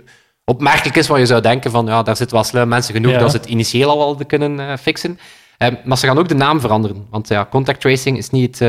opmerkelijk 0.45 0.95
is 0.95 1.07
wat 1.07 1.19
je 1.19 1.25
zou 1.25 1.41
denken 1.41 1.71
van 1.71 1.85
ja, 1.85 2.03
daar 2.03 2.15
zitten 2.15 2.35
wel 2.35 2.45
slim 2.45 2.67
mensen 2.67 2.93
genoeg 2.93 3.11
Ja. 3.11 3.19
dat 3.19 3.31
ze 3.31 3.37
het 3.37 3.45
initieel 3.45 3.89
al 3.89 3.97
wel 3.97 4.25
kunnen 4.27 4.79
fixen. 4.79 5.19
Maar 5.83 5.97
ze 5.97 6.07
gaan 6.07 6.17
ook 6.17 6.27
de 6.27 6.35
naam 6.35 6.59
veranderen. 6.59 7.05
Want 7.09 7.27
ja, 7.27 7.47
contact 7.49 7.81
tracing 7.81 8.17
is, 8.17 8.29
niet, 8.29 8.61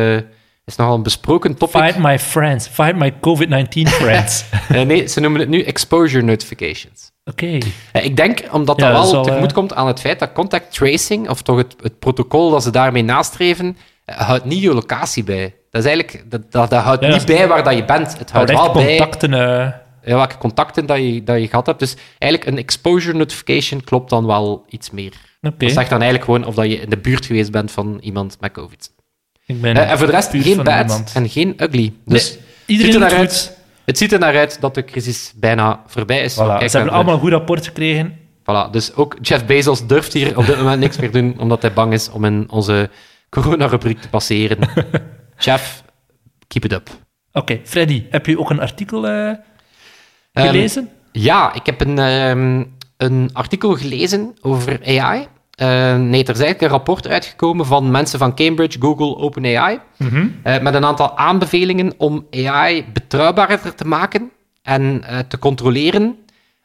is 0.68 0.76
nogal 0.76 0.94
een 0.94 1.02
besproken 1.02 1.54
topic. 1.56 1.80
Find 1.82 1.98
my 1.98 2.18
friends, 2.18 2.66
find 2.66 2.96
my 2.96 3.12
COVID-19 3.12 3.88
friends. 4.02 4.44
Eh, 4.68 4.82
nee, 4.82 5.06
ze 5.06 5.20
noemen 5.20 5.40
het 5.40 5.48
nu 5.48 5.62
exposure 5.62 6.22
notifications. 6.24 7.10
Oké. 7.24 7.58
Eh, 7.92 8.04
Ik 8.04 8.16
denk 8.16 8.42
omdat 8.52 8.80
Ja, 8.80 8.92
dat 8.92 9.10
wel 9.10 9.22
tegemoet 9.22 9.48
eh, 9.48 9.54
komt 9.54 9.74
aan 9.74 9.86
het 9.86 10.00
feit 10.00 10.18
dat 10.18 10.32
contact 10.32 10.72
tracing, 10.74 11.28
of 11.28 11.42
toch 11.42 11.56
het, 11.56 11.76
het 11.82 11.98
protocol 11.98 12.50
dat 12.50 12.62
ze 12.62 12.70
daarmee 12.70 13.02
nastreven, 13.04 13.76
houdt 14.04 14.44
niet 14.44 14.62
je 14.62 14.74
locatie 14.74 15.24
bij. 15.24 15.54
Dat, 15.70 15.84
is 15.84 15.88
eigenlijk, 15.90 16.30
dat, 16.30 16.52
dat, 16.52 16.70
dat 16.70 16.82
houdt 16.82 17.04
Ja, 17.04 17.08
niet 17.12 17.26
bij 17.26 17.48
waar 17.48 17.64
dat 17.64 17.74
je 17.76 17.84
bent. 17.84 18.18
Het 18.18 18.30
houdt 18.30 18.50
wel 18.50 18.72
bij 18.72 18.96
contacten... 18.96 19.34
eh, 19.34 19.68
welke 20.16 20.38
contacten 20.38 20.86
dat 20.86 20.98
je, 20.98 21.24
dat 21.24 21.40
je 21.40 21.48
gehad 21.48 21.66
hebt. 21.66 21.78
Dus 21.78 21.96
eigenlijk 22.18 22.52
een 22.52 22.58
exposure 22.64 23.16
notification 23.18 23.84
klopt 23.84 24.10
dan 24.10 24.26
wel 24.26 24.64
iets 24.68 24.90
meer. 24.90 25.12
Oké, 25.42 25.56
Dat 25.56 25.70
zegt 25.72 25.90
dan 25.90 26.00
eigenlijk 26.02 26.24
gewoon 26.24 26.44
of 26.46 26.54
dat 26.54 26.64
je 26.70 26.80
in 26.80 26.90
de 26.90 26.98
buurt 26.98 27.26
geweest 27.26 27.50
bent 27.50 27.70
van 27.70 27.98
iemand 28.00 28.36
met 28.40 28.52
COVID. 28.52 28.90
Ik 29.48 29.60
ben... 29.60 29.76
En 29.76 29.98
voor 29.98 30.06
de 30.06 30.12
rest 30.12 30.30
geen 30.30 30.62
bad 30.62 31.10
en 31.14 31.28
geen 31.28 31.54
ugly. 31.56 31.92
Dus 32.04 32.30
Nee, 32.32 32.40
iedereen 32.66 32.92
ziet 32.92 33.02
er 33.02 33.08
naar 33.10 33.20
het 33.84 33.98
ziet 33.98 34.12
er 34.12 34.18
naar 34.18 34.36
uit 34.36 34.60
dat 34.60 34.74
de 34.74 34.84
crisis 34.84 35.32
bijna 35.36 35.82
voorbij 35.86 36.20
is. 36.22 36.34
Voilà, 36.34 36.58
Kijk, 36.58 36.70
ze 36.70 36.76
hebben 36.76 36.94
allemaal 36.94 37.14
een 37.14 37.20
goed 37.20 37.30
rapport 37.30 37.66
gekregen. 37.66 38.18
Voilà, 38.42 38.70
dus 38.70 38.94
ook 38.94 39.16
Jeff 39.20 39.44
Bezos 39.44 39.86
durft 39.86 40.12
hier 40.12 40.38
op 40.38 40.46
dit 40.46 40.56
moment 40.62 40.80
niks 40.80 40.96
meer 40.98 41.12
doen, 41.12 41.34
omdat 41.38 41.62
hij 41.62 41.72
bang 41.72 41.92
is 41.92 42.10
om 42.10 42.24
in 42.24 42.46
onze 42.50 42.90
corona-rubriek 43.30 44.00
te 44.00 44.08
passeren. 44.08 44.58
Jeff, 45.38 45.82
keep 46.48 46.64
it 46.64 46.72
up. 46.72 46.88
Oké, 47.32 47.60
Freddy, 47.64 48.04
heb 48.10 48.26
je 48.26 48.38
ook 48.38 48.50
een 48.50 48.60
artikel 48.60 49.06
eh, 49.08 49.28
Ehm, 50.32 50.46
gelezen? 50.46 50.88
ja, 51.12 51.54
ik 51.54 51.66
heb 51.66 51.80
een, 51.80 51.98
ehm, 51.98 52.64
een 52.96 53.30
artikel 53.32 53.74
gelezen 53.74 54.36
over 54.40 54.80
AI. 54.86 55.26
Eh, 55.58 55.96
nee, 55.96 56.22
er 56.24 56.34
is 56.34 56.40
eigenlijk 56.40 56.60
een 56.60 56.68
rapport 56.68 57.08
uitgekomen 57.08 57.66
van 57.66 57.90
mensen 57.90 58.18
van 58.18 58.34
Cambridge, 58.34 58.80
Google, 58.80 59.16
OpenAI, 59.16 59.78
eh, 60.42 60.60
met 60.60 60.74
een 60.74 60.84
aantal 60.84 61.16
aanbevelingen 61.16 61.92
om 61.96 62.26
AI 62.30 62.84
betrouwbaarder 62.92 63.74
te 63.74 63.84
maken 63.84 64.30
en 64.62 65.04
eh, 65.04 65.18
te 65.18 65.38
controleren. 65.38 66.16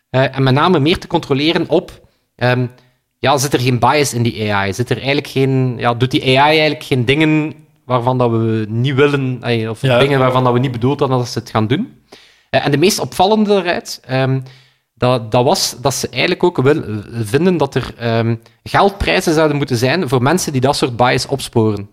En 0.09 0.43
met 0.43 0.53
name 0.53 0.79
meer 0.79 0.97
te 0.97 1.07
controleren 1.07 1.69
op... 1.69 2.07
ehm, 2.35 2.65
ja, 3.19 3.37
zit 3.37 3.53
er 3.53 3.59
geen 3.59 3.79
bias 3.79 4.13
in 4.13 4.23
die 4.23 4.53
AI? 4.53 4.73
Zit 4.73 4.89
er 4.89 4.97
eigenlijk 4.97 5.27
geen, 5.27 5.75
ja, 5.77 5.93
doet 5.93 6.11
die 6.11 6.39
AI 6.39 6.57
eigenlijk 6.57 6.83
geen 6.83 7.05
dingen 7.05 7.53
waarvan 7.85 8.17
dat 8.17 8.31
we 8.31 8.65
niet 8.69 8.95
willen, 8.95 9.39
of 9.69 9.81
Ja. 9.81 9.99
dingen 9.99 10.19
waarvan 10.19 10.43
dat 10.43 10.53
we 10.53 10.59
niet 10.59 10.71
bedoeld 10.71 10.99
hadden 10.99 11.17
dat 11.17 11.27
ze 11.27 11.39
het 11.39 11.49
gaan 11.49 11.67
doen? 11.67 11.93
En 12.49 12.71
de 12.71 12.77
meest 12.77 12.99
opvallende 12.99 13.55
eruit, 13.55 14.01
ehm, 14.05 14.39
dat, 14.95 15.31
dat 15.31 15.43
was 15.43 15.75
dat 15.81 15.93
ze 15.93 16.09
eigenlijk 16.09 16.43
ook 16.43 16.61
wil, 16.61 16.83
vinden 17.11 17.57
dat 17.57 17.75
er 17.75 17.93
ehm, 17.97 18.35
geldprijzen 18.63 19.33
zouden 19.33 19.57
moeten 19.57 19.77
zijn 19.77 20.09
voor 20.09 20.21
mensen 20.21 20.51
die 20.51 20.61
dat 20.61 20.75
soort 20.75 20.95
bias 20.97 21.25
opsporen. 21.25 21.89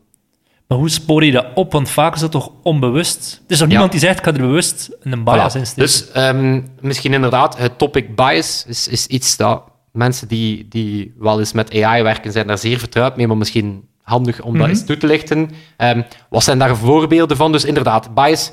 Maar 0.69 0.79
hoe 0.79 0.89
spoor 0.89 1.25
je 1.25 1.33
dat 1.33 1.47
op? 1.55 1.73
Want 1.73 1.91
vaak 1.91 2.15
is 2.15 2.21
dat 2.21 2.31
toch 2.31 2.51
onbewust? 2.63 3.43
Er 3.47 3.53
is 3.53 3.59
nog 3.61 3.69
niemand 3.69 3.91
die 3.91 4.01
zegt, 4.01 4.19
ik 4.19 4.25
ga 4.25 4.33
er 4.33 4.39
bewust 4.39 4.91
een 5.01 5.25
bias 5.25 5.53
Voilà. 5.55 5.59
in 5.59 5.67
steken. 5.67 5.83
Dus 5.83 6.11
ehm, 6.11 6.63
misschien 6.81 7.13
inderdaad, 7.13 7.59
het 7.59 7.79
topic 7.79 8.17
bias 8.17 8.65
is, 8.67 8.89
is 8.89 9.07
iets 9.07 9.37
dat 9.37 9.63
mensen 9.93 10.29
die, 10.29 10.69
die 10.69 11.15
wel 11.19 11.39
eens 11.39 11.53
met 11.53 11.83
AI 11.83 12.03
werken, 12.03 12.33
zijn 12.33 12.47
daar 12.47 12.59
zeer 12.59 12.79
vertrouwd 12.79 13.17
mee, 13.17 13.27
maar 13.27 13.37
misschien 13.37 13.89
handig 14.03 14.41
om 14.43 14.53
dat 14.53 14.61
Mhm. 14.63 14.71
eens 14.71 14.85
toe 14.85 14.97
te 14.97 15.07
lichten. 15.07 15.51
Ehm, 15.77 16.03
wat 16.29 16.45
zijn 16.45 16.59
daar 16.59 16.77
voorbeelden 16.77 17.37
van? 17.37 17.53
Dus 17.53 17.65
inderdaad, 17.65 18.15
bias 18.15 18.51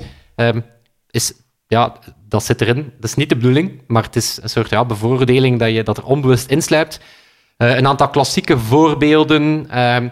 is, 1.10 1.32
ja, 1.66 1.98
dat 2.28 2.44
zit 2.44 2.60
erin. 2.60 2.92
Dat 3.00 3.10
is 3.10 3.14
niet 3.14 3.28
de 3.28 3.36
bedoeling, 3.36 3.82
maar 3.86 4.02
het 4.02 4.16
is 4.16 4.38
een 4.42 4.48
soort 4.48 4.70
ja, 4.70 4.84
bevoordeling 4.84 5.58
dat, 5.58 5.70
je, 5.70 5.82
dat 5.82 5.96
er 5.96 6.04
onbewust 6.04 6.50
insluipt. 6.50 7.00
Eh, 7.56 7.76
een 7.76 7.86
aantal 7.86 8.08
klassieke 8.08 8.58
voorbeelden. 8.58 9.66
ehm, 9.70 10.08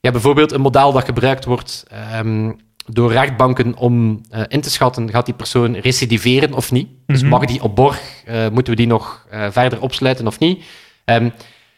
ja, 0.00 0.10
bijvoorbeeld 0.10 0.52
een 0.52 0.60
model 0.60 0.92
dat 0.92 1.04
gebruikt 1.04 1.44
wordt 1.44 1.84
ehm, 1.88 2.52
door 2.86 3.12
rechtbanken 3.12 3.76
om 3.76 4.20
eh, 4.30 4.42
in 4.48 4.60
te 4.60 4.70
schatten, 4.70 5.10
gaat 5.10 5.24
die 5.26 5.34
persoon 5.34 5.76
recidiveren 5.76 6.52
of 6.52 6.72
niet? 6.72 6.88
Dus 7.06 7.20
Mhm. 7.20 7.30
mag 7.30 7.44
die 7.44 7.62
op 7.62 7.76
borg? 7.76 8.00
Eh, 8.24 8.48
moeten 8.48 8.72
we 8.72 8.78
die 8.78 8.86
nog 8.86 9.26
verder 9.50 9.80
opsluiten 9.80 10.26
of 10.26 10.38
niet? 10.38 10.64
Ehm, 11.04 11.30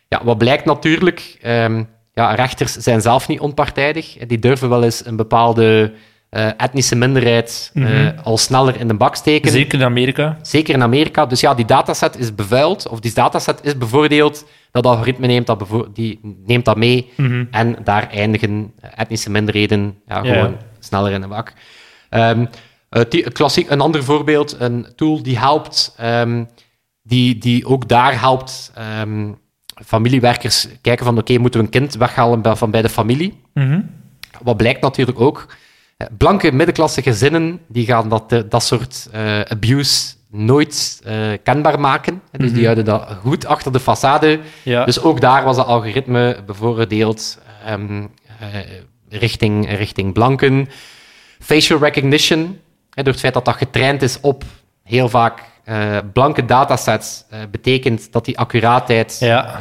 ja, 0.08 0.24
wat 0.24 0.38
blijkt 0.38 0.64
natuurlijk, 0.64 1.36
ja, 2.12 2.34
rechters 2.34 2.72
zijn 2.72 3.00
zelf 3.00 3.28
niet 3.28 3.40
onpartijdig. 3.40 4.16
Die 4.26 4.38
durven 4.38 4.68
wel 4.68 4.82
eens 4.82 5.06
een 5.06 5.16
bepaalde 5.16 5.92
eh, 6.28 6.46
etnische 6.56 6.96
minderheid 6.96 7.70
eh, 7.74 7.82
Mhm. 7.82 8.12
al 8.22 8.38
sneller 8.38 8.80
in 8.80 8.88
de 8.88 8.94
bak 8.94 9.14
steken. 9.14 9.50
Zeker 9.50 9.78
in 9.78 9.84
Amerika. 9.84 10.38
Zeker 10.42 10.74
in 10.74 10.82
Amerika. 10.82 11.26
Dus 11.26 11.40
ja, 11.40 11.54
die 11.54 11.64
dataset 11.64 12.18
is 12.18 12.34
bevuild, 12.34 12.88
of 12.88 13.00
die 13.00 13.12
dataset 13.12 13.60
is 13.62 13.78
bevoordeeld. 13.78 14.46
Dat 14.70 14.86
algoritme 14.86 15.26
neemt 15.26 15.46
dat, 15.46 15.64
die 15.94 16.20
neemt 16.46 16.64
dat 16.64 16.76
mee. 16.76 17.10
Mhm. 17.16 17.44
En 17.50 17.76
daar 17.84 18.10
eindigen 18.10 18.72
etnische 18.94 19.30
minderheden 19.30 19.94
ja, 20.06 20.20
gewoon 20.20 20.56
sneller 20.78 21.12
in 21.12 21.20
de 21.20 21.26
bak. 21.26 21.52
Ehm, 22.10 22.46
eh, 22.88 23.26
klassiek, 23.32 23.70
een 23.70 23.80
ander 23.80 24.04
voorbeeld, 24.04 24.56
een 24.60 24.86
tool 24.96 25.22
die 25.22 25.38
helpt, 25.38 25.94
ehm, 25.96 26.44
die, 27.02 27.38
die 27.38 27.66
ook 27.66 27.88
daar 27.88 28.20
helpt 28.20 28.72
ehm, 28.74 29.32
familiewerkers 29.86 30.68
kijken 30.80 31.04
van 31.04 31.18
oké, 31.18 31.38
moeten 31.38 31.60
we 31.60 31.66
een 31.66 31.72
kind 31.72 31.94
weghalen 31.94 32.56
van 32.56 32.70
bij 32.70 32.82
de 32.82 32.88
familie? 32.88 33.40
Mhm. 33.54 33.80
Wat 34.42 34.56
blijkt 34.56 34.80
natuurlijk 34.80 35.20
ook, 35.20 35.46
eh, 35.48 35.54
blanke 36.18 36.52
middenklasse 36.52 37.02
gezinnen 37.02 37.60
die 37.68 37.86
gaan 37.86 38.08
dat, 38.08 38.32
eh, 38.32 38.40
dat 38.48 38.62
soort 38.62 39.08
eh, 39.12 39.40
abuse 39.40 40.14
nooit 40.30 41.00
eh, 41.04 41.16
kenbaar 41.42 41.80
maken. 41.80 42.22
Dus 42.30 42.52
die 42.52 42.64
houden 42.64 42.84
dat 42.84 43.08
goed 43.20 43.46
achter 43.46 43.72
de 43.72 43.80
façade. 43.80 44.40
Ja. 44.62 44.84
Dus 44.84 45.00
ook 45.00 45.20
daar 45.20 45.44
was 45.44 45.56
het 45.56 45.66
algoritme 45.66 46.42
bevoordeeld 46.46 47.38
ehm, 47.66 48.06
eh, 48.40 48.46
richting, 49.08 49.70
richting 49.76 50.12
blanken. 50.12 50.68
Facial 51.40 51.78
recognition, 51.78 52.60
hè, 52.94 53.02
door 53.02 53.12
het 53.12 53.20
feit 53.22 53.34
dat 53.34 53.44
dat 53.44 53.56
getraind 53.56 54.02
is 54.02 54.20
op 54.20 54.44
heel 54.84 55.08
vaak 55.08 55.42
eh, 55.64 55.96
blanke 56.12 56.44
datasets, 56.44 57.24
eh, 57.30 57.38
betekent 57.50 58.12
dat 58.12 58.24
die 58.24 58.38
accuraatheid 58.38 59.16
Ja. 59.20 59.60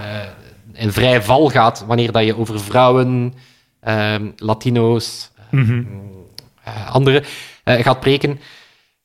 eh, 0.73 0.81
in 0.83 0.91
vrij 0.91 1.21
val 1.21 1.49
gaat 1.49 1.83
wanneer 1.87 2.11
dat 2.11 2.23
je 2.25 2.37
over 2.37 2.59
vrouwen, 2.59 3.33
ehm, 3.79 4.31
Latino's, 4.35 5.31
Mhm. 5.51 5.79
eh, 5.79 5.85
anderen 6.91 7.23
eh, 7.63 7.83
gaat 7.83 7.99
preken. 7.99 8.39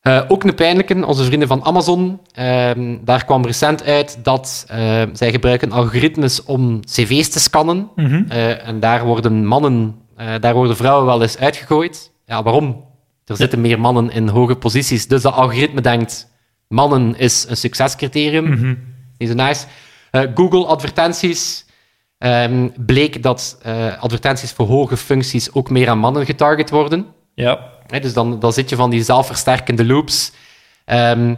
Eh, 0.01 0.23
ook 0.29 0.45
een 0.45 0.55
pijnlijke, 0.55 1.07
onze 1.07 1.25
vrienden 1.25 1.49
van 1.49 1.65
Amazon. 1.65 2.21
ehm, 2.33 2.97
daar 3.05 3.25
kwam 3.25 3.45
recent 3.47 3.85
uit 3.85 4.19
dat 4.23 4.65
eh, 4.69 5.03
zij 5.13 5.31
gebruiken 5.31 5.73
algoritmes 5.73 6.43
om 6.45 6.81
cv's 6.85 7.29
te 7.29 7.41
scannen. 7.41 7.91
Mhm. 7.97 8.25
Eh, 8.29 8.69
en 8.69 8.81
daar 8.81 9.05
worden 9.05 9.47
mannen, 9.47 9.95
eh, 10.17 10.35
daar 10.41 10.55
worden 10.55 10.77
vrouwen 10.77 11.07
wel 11.07 11.23
eens 11.23 11.39
uitgegooid. 11.39 12.11
Ja, 12.27 12.43
waarom? 12.43 12.85
Er 13.25 13.37
zitten 13.37 13.61
meer 13.61 13.81
mannen 13.81 14.11
in 14.11 14.29
hoge 14.29 14.55
posities. 14.57 15.07
Dus 15.09 15.23
dat 15.23 15.35
algoritme 15.35 15.81
denkt, 15.81 16.31
mannen 16.69 17.19
is 17.19 17.47
een 17.49 17.57
succescriterium. 17.57 18.79
Niet 19.19 19.29
zo 19.29 19.35
nice. 19.35 19.67
Eh, 20.11 20.23
Google 20.35 20.67
advertenties. 20.67 21.67
ehm, 22.19 22.69
bleek 22.77 23.23
dat 23.23 23.59
eh, 23.63 24.03
advertenties 24.03 24.53
voor 24.53 24.67
hoge 24.67 24.97
functies 24.97 25.53
ook 25.53 25.71
meer 25.71 25.89
aan 25.89 25.99
mannen 25.99 26.27
getarget 26.27 26.71
worden. 26.71 27.07
Ja. 27.43 27.71
Dus 28.01 28.13
dan, 28.13 28.39
dan 28.39 28.53
zit 28.53 28.69
je 28.69 28.77
van 28.77 28.91
die 28.91 29.03
zelfversterkende 29.03 29.85
loops. 29.85 30.33
Ehm, 30.85 31.35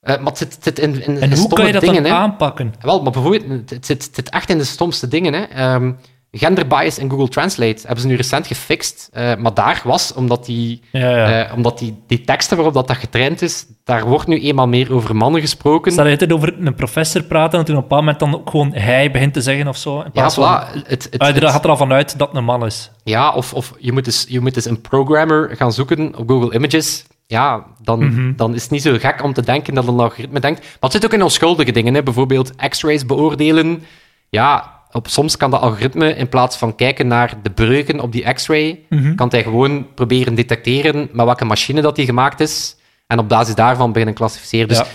eh, 0.00 0.16
maar 0.16 0.26
het 0.26 0.38
zit, 0.38 0.54
het 0.54 0.64
zit 0.64 0.78
in, 0.78 1.02
in, 1.02 1.20
En 1.20 1.28
hoe 1.28 1.36
stomme 1.36 1.54
kan 1.54 1.66
je 1.66 1.72
dat 1.72 1.82
dingen. 1.82 2.02
dan 2.02 2.12
hè. 2.12 2.18
aanpakken? 2.18 2.74
Wel, 2.80 3.02
maar 3.02 3.12
bijvoorbeeld, 3.12 3.70
het 3.70 3.86
zit, 3.86 4.04
het 4.04 4.14
zit 4.14 4.30
echt 4.30 4.50
in 4.50 4.58
de 4.58 4.64
stomste 4.64 5.08
dingen. 5.08 5.32
Hè. 5.32 5.42
Ehm, 5.42 5.92
gender 6.38 6.66
bias 6.66 6.98
in 6.98 7.10
Google 7.10 7.28
Translate 7.28 7.80
hebben 7.82 8.00
ze 8.00 8.06
nu 8.06 8.14
recent 8.14 8.46
gefixt. 8.46 9.08
eh, 9.12 9.34
maar 9.36 9.54
daar 9.54 9.80
was, 9.84 10.14
omdat, 10.14 10.44
die, 10.44 10.80
Ja, 10.92 11.00
ja. 11.28 11.44
eh, 11.46 11.54
omdat 11.56 11.78
die, 11.78 12.02
die 12.06 12.20
teksten 12.20 12.56
waarop 12.56 12.74
dat, 12.74 12.86
dat 12.88 12.96
getraind 12.96 13.42
is, 13.42 13.66
daar 13.84 14.04
wordt 14.06 14.26
nu 14.26 14.40
eenmaal 14.40 14.68
meer 14.68 14.92
over 14.94 15.16
mannen 15.16 15.40
gesproken. 15.40 15.92
Stel 15.92 16.06
je 16.06 16.16
het 16.16 16.32
over 16.32 16.54
een 16.60 16.74
professor 16.74 17.22
praten 17.22 17.58
en 17.58 17.64
toen 17.64 17.76
op 17.76 17.82
een 17.82 17.88
bepaald 17.88 18.04
moment 18.04 18.20
dan 18.20 18.34
ook 18.34 18.50
gewoon 18.50 18.72
hij 18.74 19.10
begint 19.10 19.32
te 19.34 19.40
zeggen 19.40 19.68
of 19.68 19.76
zo. 19.76 20.00
In 20.00 20.10
ja, 20.12 20.30
van, 20.30 20.44
voilà. 20.62 20.72
Het, 20.72 21.08
het, 21.10 21.22
het- 21.22 21.44
gaat 21.44 21.64
er 21.64 21.70
al 21.70 21.76
vanuit 21.76 22.18
dat 22.18 22.28
het 22.28 22.36
een 22.36 22.44
man 22.44 22.66
is. 22.66 22.90
Ja, 23.04 23.32
of, 23.34 23.54
of 23.54 23.72
je, 23.78 23.92
moet 23.92 24.06
eens, 24.06 24.24
je 24.28 24.40
moet 24.40 24.56
eens 24.56 24.64
een 24.64 24.80
programmer 24.80 25.56
gaan 25.56 25.72
zoeken 25.72 26.16
op 26.18 26.28
Google 26.28 26.54
Images. 26.54 27.04
Ja, 27.26 27.64
dan, 27.82 28.04
Mhm. 28.04 28.36
dan 28.36 28.54
is 28.54 28.62
het 28.62 28.70
niet 28.70 28.82
zo 28.82 28.96
gek 28.98 29.22
om 29.22 29.32
te 29.32 29.42
denken 29.42 29.74
dat 29.74 29.88
een 29.88 30.00
algoritme 30.00 30.40
denkt. 30.40 30.60
Maar 30.60 30.70
het 30.80 30.92
zit 30.92 31.04
ook 31.04 31.12
in 31.12 31.22
onschuldige 31.22 31.72
dingen. 31.72 31.94
Hè. 31.94 32.02
Bijvoorbeeld 32.02 32.52
x-rays 32.68 33.06
beoordelen. 33.06 33.82
Ja, 34.28 34.77
op, 34.92 35.08
soms 35.08 35.36
kan 35.36 35.50
dat 35.50 35.60
algoritme 35.60 36.14
in 36.14 36.28
plaats 36.28 36.56
van 36.56 36.74
kijken 36.74 37.06
naar 37.06 37.34
de 37.42 37.50
breuken 37.50 38.00
op 38.00 38.12
die 38.12 38.32
x-ray, 38.32 38.80
Mhm. 38.88 39.14
kan 39.14 39.28
hij 39.28 39.42
gewoon 39.42 39.94
proberen 39.94 40.34
detecteren 40.34 41.08
met 41.12 41.24
welke 41.24 41.44
machine 41.44 41.80
dat 41.80 41.96
die 41.96 42.04
gemaakt 42.06 42.40
is. 42.40 42.76
En 43.06 43.18
op 43.18 43.28
basis 43.28 43.54
daarvan 43.54 43.90
beginnen 43.92 44.14
klassificeren. 44.14 44.68
Dus 44.68 44.78
Ja. 44.78 44.86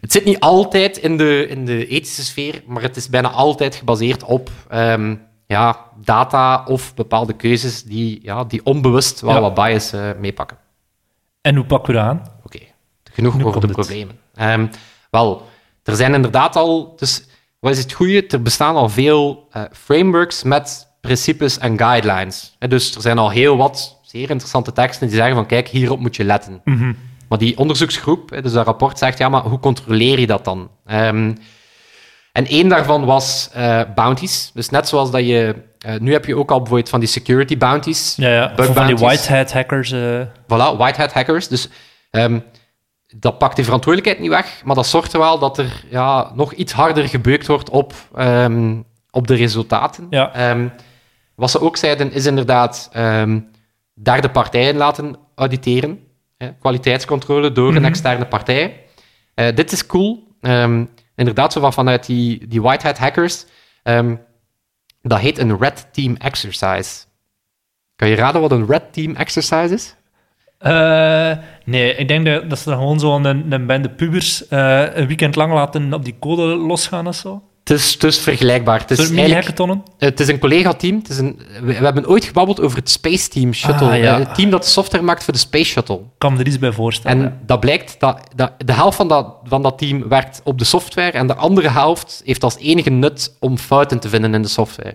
het 0.00 0.12
zit 0.12 0.24
niet 0.24 0.40
altijd 0.40 0.96
in 0.96 1.16
de, 1.16 1.46
in 1.48 1.64
de 1.64 1.86
ethische 1.86 2.24
sfeer, 2.24 2.62
maar 2.66 2.82
het 2.82 2.96
is 2.96 3.08
bijna 3.08 3.30
altijd 3.30 3.74
gebaseerd 3.74 4.24
op 4.24 4.50
ehm, 4.68 5.14
ja, 5.46 5.76
data 6.04 6.64
of 6.66 6.94
bepaalde 6.94 7.32
keuzes 7.32 7.82
die, 7.84 8.18
ja, 8.22 8.44
die 8.44 8.60
onbewust 8.64 9.20
wel 9.20 9.34
Ja. 9.34 9.40
wat 9.40 9.54
bias 9.54 9.92
eh, 9.92 10.10
meepakken. 10.20 10.56
En 11.40 11.54
hoe 11.56 11.64
pakken 11.64 11.92
we 11.94 11.98
dat 12.00 12.08
aan? 12.08 12.22
Oké, 12.44 12.58
genoeg 13.12 13.44
over 13.44 13.60
de 13.60 13.66
problemen. 13.72 14.18
Ehm, 14.34 14.66
wel, 15.10 15.46
er 15.82 15.96
zijn 15.96 16.14
inderdaad 16.14 16.56
al... 16.56 16.92
Dus 16.96 17.24
wat 17.62 17.72
is 17.72 17.78
het 17.78 17.92
goede? 17.92 18.26
Er 18.26 18.42
bestaan 18.42 18.74
al 18.74 18.88
veel 18.88 19.48
eh, 19.50 19.62
frameworks 19.72 20.42
met 20.42 20.86
principes 21.00 21.58
en 21.58 21.78
guidelines. 21.78 22.56
Dus 22.58 22.94
er 22.94 23.00
zijn 23.00 23.18
al 23.18 23.30
heel 23.30 23.56
wat 23.56 24.00
zeer 24.02 24.30
interessante 24.30 24.72
teksten 24.72 25.06
die 25.06 25.16
zeggen 25.16 25.34
van 25.34 25.46
kijk, 25.46 25.68
hierop 25.68 26.00
moet 26.00 26.16
je 26.16 26.24
letten. 26.24 26.60
Mhm. 26.64 26.92
Maar 27.28 27.38
die 27.38 27.58
onderzoeksgroep, 27.58 28.42
dus 28.42 28.52
dat 28.52 28.66
rapport 28.66 28.98
zegt, 28.98 29.18
ja, 29.18 29.28
maar 29.28 29.42
hoe 29.42 29.58
controleer 29.58 30.20
je 30.20 30.26
dat 30.26 30.44
dan? 30.44 30.70
Ehm, 30.86 31.32
en 32.32 32.46
één 32.46 32.68
daarvan 32.68 33.04
was 33.04 33.48
eh, 33.52 33.80
bounties. 33.94 34.50
Dus 34.54 34.68
net 34.68 34.88
zoals 34.88 35.10
dat 35.10 35.26
je... 35.26 35.54
eh, 35.78 35.94
nu 35.98 36.12
heb 36.12 36.24
je 36.24 36.36
ook 36.36 36.50
al 36.50 36.58
bijvoorbeeld 36.58 36.88
van 36.88 37.00
die 37.00 37.08
security 37.08 37.58
bounties. 37.58 38.14
Ja, 38.16 38.28
ja. 38.28 38.52
Bug 38.54 38.72
van 38.72 38.86
die 38.86 38.96
white 38.96 39.34
hat 39.34 39.52
hackers. 39.52 39.94
Voilà, 40.26 40.76
white 40.76 41.00
hat 41.00 41.12
hackers. 41.12 41.48
Dus 41.48 41.68
ehm, 42.10 42.38
dat 43.16 43.38
pakt 43.38 43.56
die 43.56 43.64
verantwoordelijkheid 43.64 44.22
niet 44.28 44.34
weg, 44.36 44.62
maar 44.64 44.74
dat 44.74 44.86
zorgt 44.86 45.12
er 45.12 45.18
wel 45.18 45.38
dat 45.38 45.58
er 45.58 45.84
ja, 45.90 46.32
nog 46.34 46.52
iets 46.52 46.72
harder 46.72 47.08
gebeukt 47.08 47.46
wordt 47.46 47.70
op, 47.70 47.94
ehm, 48.14 48.80
op 49.10 49.26
de 49.26 49.34
resultaten. 49.34 50.06
Ja. 50.10 50.34
Ehm, 50.34 50.68
wat 51.34 51.50
ze 51.50 51.60
ook 51.60 51.76
zeiden, 51.76 52.12
is 52.12 52.26
inderdaad 52.26 52.88
ehm, 52.92 53.40
derde 53.94 54.30
partijen 54.30 54.76
laten 54.76 55.16
auditeren. 55.34 56.00
Hè, 56.36 56.52
kwaliteitscontrole 56.60 57.52
door 57.52 57.68
Mhm. 57.68 57.76
een 57.76 57.84
externe 57.84 58.26
partij. 58.26 58.80
Eh, 59.34 59.54
dit 59.54 59.72
is 59.72 59.86
cool. 59.86 60.30
Inderdaad, 61.14 61.52
zo 61.52 61.60
van 61.60 61.72
vanuit 61.72 62.06
die, 62.06 62.46
die 62.48 62.62
white 62.62 62.86
hat 62.86 62.98
hackers. 62.98 63.44
Dat 65.02 65.18
heet 65.18 65.38
een 65.38 65.58
red 65.58 65.86
team 65.92 66.16
exercise. 66.16 67.04
Kan 67.96 68.08
je 68.08 68.14
raden 68.16 68.40
wat 68.40 68.50
een 68.52 68.66
red 68.66 68.92
team 68.92 69.14
exercise 69.14 69.74
is? 69.74 69.94
Eh, 70.62 71.36
nee, 71.64 71.94
ik 71.94 72.08
denk 72.08 72.26
dat, 72.26 72.50
dat 72.50 72.58
ze 72.58 72.68
dan 72.68 72.78
gewoon 72.78 73.00
zo'n 73.00 73.24
een, 73.24 73.52
een 73.52 73.66
bende 73.66 73.88
pubers 73.88 74.48
eh, 74.48 74.84
een 74.94 75.06
weekend 75.06 75.36
lang 75.36 75.52
laten 75.52 75.94
op 75.94 76.04
die 76.04 76.14
code 76.20 76.42
losgaan 76.42 77.06
of 77.06 77.14
zo. 77.14 77.42
Het 77.64 77.78
is, 77.78 77.92
het 77.92 78.04
is 78.04 78.18
vergelijkbaar. 78.18 78.80
Het 78.80 78.90
is, 78.90 79.10
mini-hackathonnen. 79.10 79.82
het 79.98 80.20
is 80.20 80.28
een 80.28 80.38
collega-team. 80.38 80.96
Het 80.96 81.08
is 81.08 81.18
een- 81.18 81.40
We, 81.60 81.66
we 81.78 81.84
hebben 81.84 82.08
ooit 82.08 82.24
gebabbeld 82.24 82.60
over 82.60 82.78
het 82.78 82.90
Space 82.90 83.28
Team 83.28 83.52
Shuttle. 83.54 83.88
Ah, 83.90 83.98
ja. 83.98 84.12
eh, 84.18 84.26
Het 84.26 84.34
team 84.34 84.50
dat 84.50 84.62
de 84.62 84.68
software 84.68 85.04
maakt 85.04 85.24
voor 85.24 85.32
de 85.32 85.38
Space 85.38 85.64
Shuttle. 85.64 85.94
Ik 85.96 86.02
kan 86.18 86.32
me 86.32 86.38
er 86.38 86.46
iets 86.46 86.58
bij 86.58 86.72
voorstellen. 86.72 87.22
En 87.24 87.38
dat 87.46 87.60
blijkt 87.60 88.00
dat, 88.00 88.20
dat 88.34 88.52
de 88.64 88.72
helft 88.72 88.96
van 88.96 89.08
dat, 89.08 89.34
van 89.44 89.62
dat 89.62 89.78
team 89.78 90.08
werkt 90.08 90.40
op 90.44 90.58
de 90.58 90.64
software 90.64 91.10
en 91.10 91.26
de 91.26 91.34
andere 91.34 91.68
helft 91.70 92.22
heeft 92.24 92.44
als 92.44 92.56
enige 92.58 92.90
nut 92.90 93.36
om 93.40 93.58
fouten 93.58 94.00
te 94.00 94.08
vinden 94.08 94.34
in 94.34 94.42
de 94.42 94.48
software. 94.48 94.94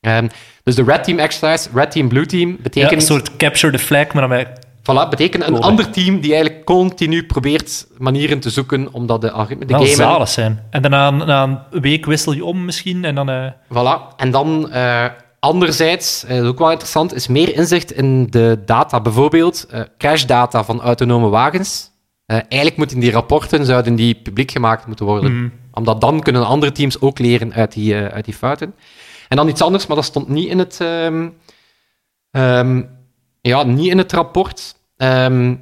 Ehm, 0.00 0.26
dus 0.62 0.74
de 0.74 0.84
Red 0.84 1.04
Team 1.04 1.18
exercise, 1.18 1.68
Red 1.74 1.90
Team, 1.90 2.08
Blue 2.08 2.26
Team, 2.26 2.48
ja, 2.50 2.56
betekent, 2.62 2.92
een 2.92 3.00
soort 3.00 3.36
capture 3.36 3.72
the 3.72 3.78
flag, 3.84 4.12
maar 4.12 4.28
dan 4.28 4.36
met... 4.38 4.66
voilà, 4.90 5.08
betekent 5.10 5.46
een 5.46 5.60
ander 5.60 5.90
team 5.90 6.20
die 6.20 6.32
eigenlijk 6.32 6.64
continu 6.64 7.26
probeert 7.26 7.86
manieren 7.98 8.40
te 8.40 8.50
zoeken 8.50 8.92
om 8.92 9.06
dat 9.06 9.20
de 9.20 9.30
algoritme, 9.30 9.64
de 9.64 9.72
wel 9.72 9.82
game... 9.82 9.94
zalig 9.94 10.28
zijn. 10.28 10.62
En 10.70 10.82
daarna 10.82 11.10
na 11.10 11.66
een 11.70 11.80
week 11.80 12.06
wissel 12.06 12.32
je 12.32 12.44
om 12.44 12.64
misschien, 12.64 13.04
en 13.04 13.14
dan... 13.14 13.30
eh, 13.30 13.50
Voilà. 13.72 14.16
En 14.16 14.30
dan 14.30 14.70
eh, 14.70 15.04
anderzijds, 15.40 16.24
eh, 16.24 16.34
dat 16.34 16.44
is 16.44 16.50
ook 16.50 16.58
wel 16.58 16.70
interessant, 16.70 17.14
is 17.14 17.26
meer 17.28 17.54
inzicht 17.56 17.92
in 17.92 18.26
de 18.30 18.62
data. 18.64 19.00
Bijvoorbeeld 19.00 19.66
eh 19.70 19.80
crashdata 19.98 20.64
van 20.64 20.80
autonome 20.80 21.28
wagens. 21.28 21.90
Eh, 22.26 22.36
eigenlijk 22.36 22.76
moeten 22.76 23.00
die 23.00 23.10
rapporten 23.10 23.64
zouden 23.64 23.94
die 23.94 24.14
publiek 24.14 24.50
gemaakt 24.50 24.86
moeten 24.86 25.06
worden. 25.06 25.36
Mhm. 25.36 25.48
Omdat 25.72 26.00
dan 26.00 26.20
kunnen 26.20 26.46
andere 26.46 26.72
teams 26.72 27.00
ook 27.00 27.18
leren 27.18 27.52
uit 27.52 27.72
die, 27.72 27.94
eh, 27.94 28.14
uit 28.14 28.24
die 28.24 28.34
fouten. 28.34 28.74
En 29.28 29.36
dan 29.36 29.48
iets 29.48 29.62
anders, 29.62 29.86
maar 29.86 29.96
dat 29.96 30.04
stond 30.04 30.28
niet 30.28 30.48
in 30.48 30.58
het, 30.58 30.78
ehm, 30.80 31.28
ehm, 32.30 32.82
ja, 33.40 33.62
niet 33.62 33.90
in 33.90 33.98
het 33.98 34.12
rapport. 34.12 34.74
Ehm, 34.98 35.54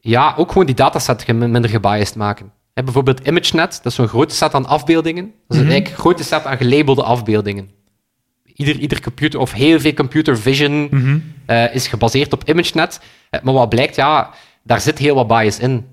ja, 0.00 0.34
ook 0.36 0.48
gewoon 0.48 0.66
die 0.66 0.74
dataset 0.74 1.26
minder 1.32 1.70
gebiased 1.70 2.16
maken. 2.16 2.52
Hè, 2.74 2.82
bijvoorbeeld 2.82 3.26
ImageNet, 3.26 3.72
dat 3.82 3.86
is 3.86 3.94
zo'n 3.94 4.08
grote 4.08 4.34
set 4.34 4.54
aan 4.54 4.66
afbeeldingen. 4.66 5.24
Dat 5.24 5.56
is 5.56 5.56
Mhm. 5.56 5.70
eigenlijk 5.70 5.88
een 5.88 6.00
grote 6.00 6.24
set 6.24 6.44
aan 6.44 6.56
gelabelde 6.56 7.02
afbeeldingen. 7.02 7.70
Ieder, 8.54 8.76
ieder 8.78 9.00
computer, 9.00 9.40
of 9.40 9.52
heel 9.52 9.80
veel 9.80 9.94
computer 9.94 10.38
vision, 10.38 10.88
mhm. 10.90 11.18
eh, 11.46 11.74
is 11.74 11.86
gebaseerd 11.88 12.32
op 12.32 12.44
ImageNet. 12.44 13.00
Eh, 13.30 13.40
maar 13.42 13.54
wat 13.54 13.68
blijkt, 13.68 13.96
ja, 13.96 14.30
daar 14.62 14.80
zit 14.80 14.98
heel 14.98 15.14
wat 15.14 15.26
bias 15.26 15.58
in. 15.58 15.86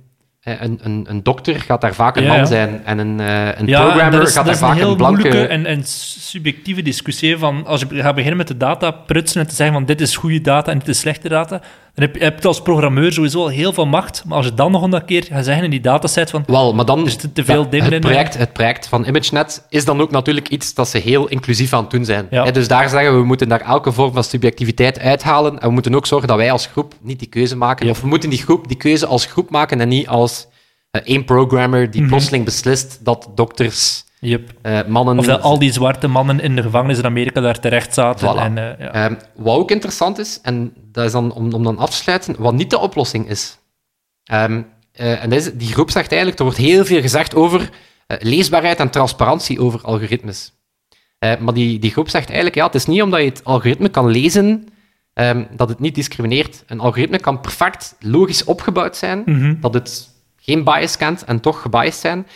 Een, 0.44 0.80
een, 0.84 1.06
een 1.10 1.24
dokter 1.24 1.60
gaat 1.62 1.82
daar 1.82 1.94
vaak 1.96 2.16
een 2.16 2.24
Ja, 2.24 2.36
man 2.36 2.48
zijn 2.48 2.86
en 2.86 2.98
een, 2.98 3.20
eh, 3.20 3.60
een 3.60 3.68
Ja, 3.68 3.82
programmer 3.82 4.20
dat 4.20 4.28
is, 4.28 4.34
gaat 4.36 4.46
dat 4.46 4.46
daar 4.46 4.54
is 4.54 4.62
een 4.62 4.68
vaak 4.68 4.78
heel 4.78 4.92
een 4.92 4.98
blanke... 4.98 5.22
moeilijke 5.22 5.48
en, 5.48 5.66
en 5.66 5.84
subjectieve 5.84 6.82
discussie. 6.82 7.38
Van 7.38 7.66
als 7.66 7.82
je 7.90 8.02
gaat 8.02 8.14
beginnen 8.16 8.38
met 8.38 8.48
de 8.48 8.58
data 8.58 8.92
prutsen 8.92 9.42
en 9.42 9.48
te 9.48 9.56
zeggen 9.56 9.76
van 9.76 9.86
dit 9.86 10.02
is 10.02 10.16
goede 10.16 10.42
data 10.42 10.72
en 10.72 10.80
dit 10.80 10.88
is 10.88 11.00
slechte 11.00 11.30
data, 11.30 11.62
Dan 12.00 12.08
heb 12.08 12.18
je 12.18 12.24
hebt 12.24 12.46
als 12.46 12.62
programmeur 12.62 13.14
sowieso 13.14 13.40
al 13.40 13.48
heel 13.48 13.74
veel 13.74 13.86
macht, 13.86 14.24
maar 14.26 14.38
als 14.38 14.46
je 14.46 14.54
dan 14.54 14.72
nog 14.72 14.82
een 14.82 15.06
keer 15.06 15.24
gaat 15.24 15.46
zeggen 15.46 15.64
in 15.64 15.70
die 15.70 15.82
dataset 15.82 16.30
van... 16.30 16.44
Wel, 16.48 16.74
maar 16.74 16.86
dan... 16.86 17.04
Er 17.04 17.10
zitten 17.10 17.34
te 17.34 17.44
veel 17.44 17.64
ja, 17.64 17.70
dingen 17.70 17.86
het 17.86 17.94
in, 17.94 18.00
project, 18.00 18.38
Het 18.38 18.54
project 18.54 18.88
van 18.88 19.06
ImageNet 19.06 19.66
is 19.70 19.86
dan 19.86 20.02
ook 20.02 20.12
natuurlijk 20.12 20.50
iets 20.50 20.74
dat 20.74 20.88
ze 20.88 20.98
heel 20.98 21.28
inclusief 21.28 21.74
aan 21.74 21.82
het 21.82 21.92
doen 21.92 22.06
zijn. 22.06 22.28
Ja. 22.30 22.52
Dus 22.52 22.68
daar 22.68 22.90
zeggen 22.90 23.14
we, 23.14 23.20
we 23.20 23.26
moeten 23.26 23.50
daar 23.50 23.62
elke 23.62 23.92
vorm 23.92 24.14
van 24.14 24.24
subjectiviteit 24.24 25.00
uithalen 25.00 25.60
en 25.60 25.68
we 25.68 25.74
moeten 25.74 25.96
ook 25.96 26.06
zorgen 26.06 26.28
dat 26.28 26.38
wij 26.38 26.52
als 26.52 26.66
groep 26.66 26.94
niet 27.02 27.20
die 27.20 27.28
keuze 27.28 27.56
maken. 27.58 27.86
Ja. 27.86 27.92
Of 27.92 28.02
we 28.02 28.08
moeten 28.08 28.30
die, 28.30 28.40
groep, 28.40 28.68
die 28.68 28.78
keuze 28.78 29.06
als 29.06 29.26
groep 29.26 29.50
maken 29.50 29.82
en 29.82 29.88
niet 29.88 30.08
als 30.08 30.48
eh, 30.92 31.02
één 31.06 31.26
programmer 31.26 31.92
die 31.92 32.02
Mhm. 32.02 32.10
plotseling 32.10 32.46
beslist 32.46 33.00
dat 33.04 33.30
dokters, 33.36 34.04
Yep. 34.20 34.54
eh, 34.62 34.86
mannen... 34.88 35.20
Of 35.20 35.26
dat 35.26 35.42
al 35.42 35.60
die 35.60 35.72
zwarte 35.72 36.08
mannen 36.08 36.40
in 36.40 36.56
de 36.56 36.62
gevangenis 36.62 36.98
in 36.98 37.06
Amerika 37.06 37.42
daar 37.42 37.60
terecht 37.60 37.94
zaten. 37.94 38.36
Voilà. 38.36 38.40
En, 38.40 38.58
eh, 38.58 38.80
ja. 38.86 38.92
Ehm, 38.94 39.16
wat 39.36 39.58
ook 39.58 39.72
interessant 39.72 40.18
is, 40.18 40.40
en 40.42 40.74
dat 40.92 41.06
is 41.06 41.12
dan 41.12 41.32
om, 41.32 41.54
om 41.54 41.64
dan 41.64 41.78
af 41.78 41.90
te 41.90 41.96
sluiten, 41.96 42.36
wat 42.38 42.54
niet 42.54 42.70
de 42.70 42.80
oplossing 42.80 43.30
is. 43.30 43.58
Ehm, 44.24 44.62
eh, 44.92 45.24
en 45.24 45.32
is, 45.32 45.54
die 45.54 45.72
groep 45.74 45.92
zegt 45.92 46.08
eigenlijk, 46.10 46.40
er 46.40 46.46
wordt 46.46 46.60
heel 46.60 46.86
veel 46.86 47.02
gezegd 47.02 47.36
over 47.36 47.70
leesbaarheid 48.20 48.80
en 48.80 48.90
transparantie 48.90 49.60
over 49.62 49.82
algoritmes. 49.82 50.52
Eh, 51.20 51.38
maar 51.40 51.54
die, 51.54 51.80
die 51.80 51.92
groep 51.92 52.10
zegt 52.10 52.26
eigenlijk, 52.28 52.56
ja, 52.56 52.66
het 52.66 52.76
is 52.76 52.86
niet 52.86 53.02
omdat 53.02 53.20
je 53.20 53.26
het 53.26 53.44
algoritme 53.44 53.90
kan 53.90 54.08
lezen, 54.10 54.68
ehm, 55.14 55.44
dat 55.56 55.70
het 55.70 55.80
niet 55.80 55.96
discrimineert. 55.96 56.64
Een 56.68 56.80
algoritme 56.80 57.20
kan 57.20 57.42
perfect 57.42 57.96
logisch 58.00 58.44
opgebouwd 58.44 58.98
zijn, 58.98 59.22
Mhm. 59.26 59.56
dat 59.60 59.74
het 59.74 60.10
geen 60.38 60.64
bias 60.64 60.98
kent 60.98 61.24
en 61.24 61.40
toch 61.40 61.62
gebiased 61.62 62.02
zijn. 62.02 62.28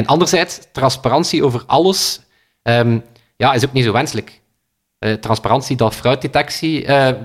En 0.00 0.06
anderzijds, 0.06 0.58
transparantie 0.72 1.44
over 1.44 1.62
alles 1.66 2.20
ehm, 2.62 2.98
ja, 3.36 3.52
is 3.52 3.64
ook 3.66 3.72
niet 3.72 3.84
zo 3.84 3.92
wenselijk. 3.92 4.40
Eh, 4.98 5.12
transparantie 5.12 5.76
dat 5.76 5.94
fraudetectie, 5.94 6.84
eh, 6.84 7.08
eh, 7.08 7.16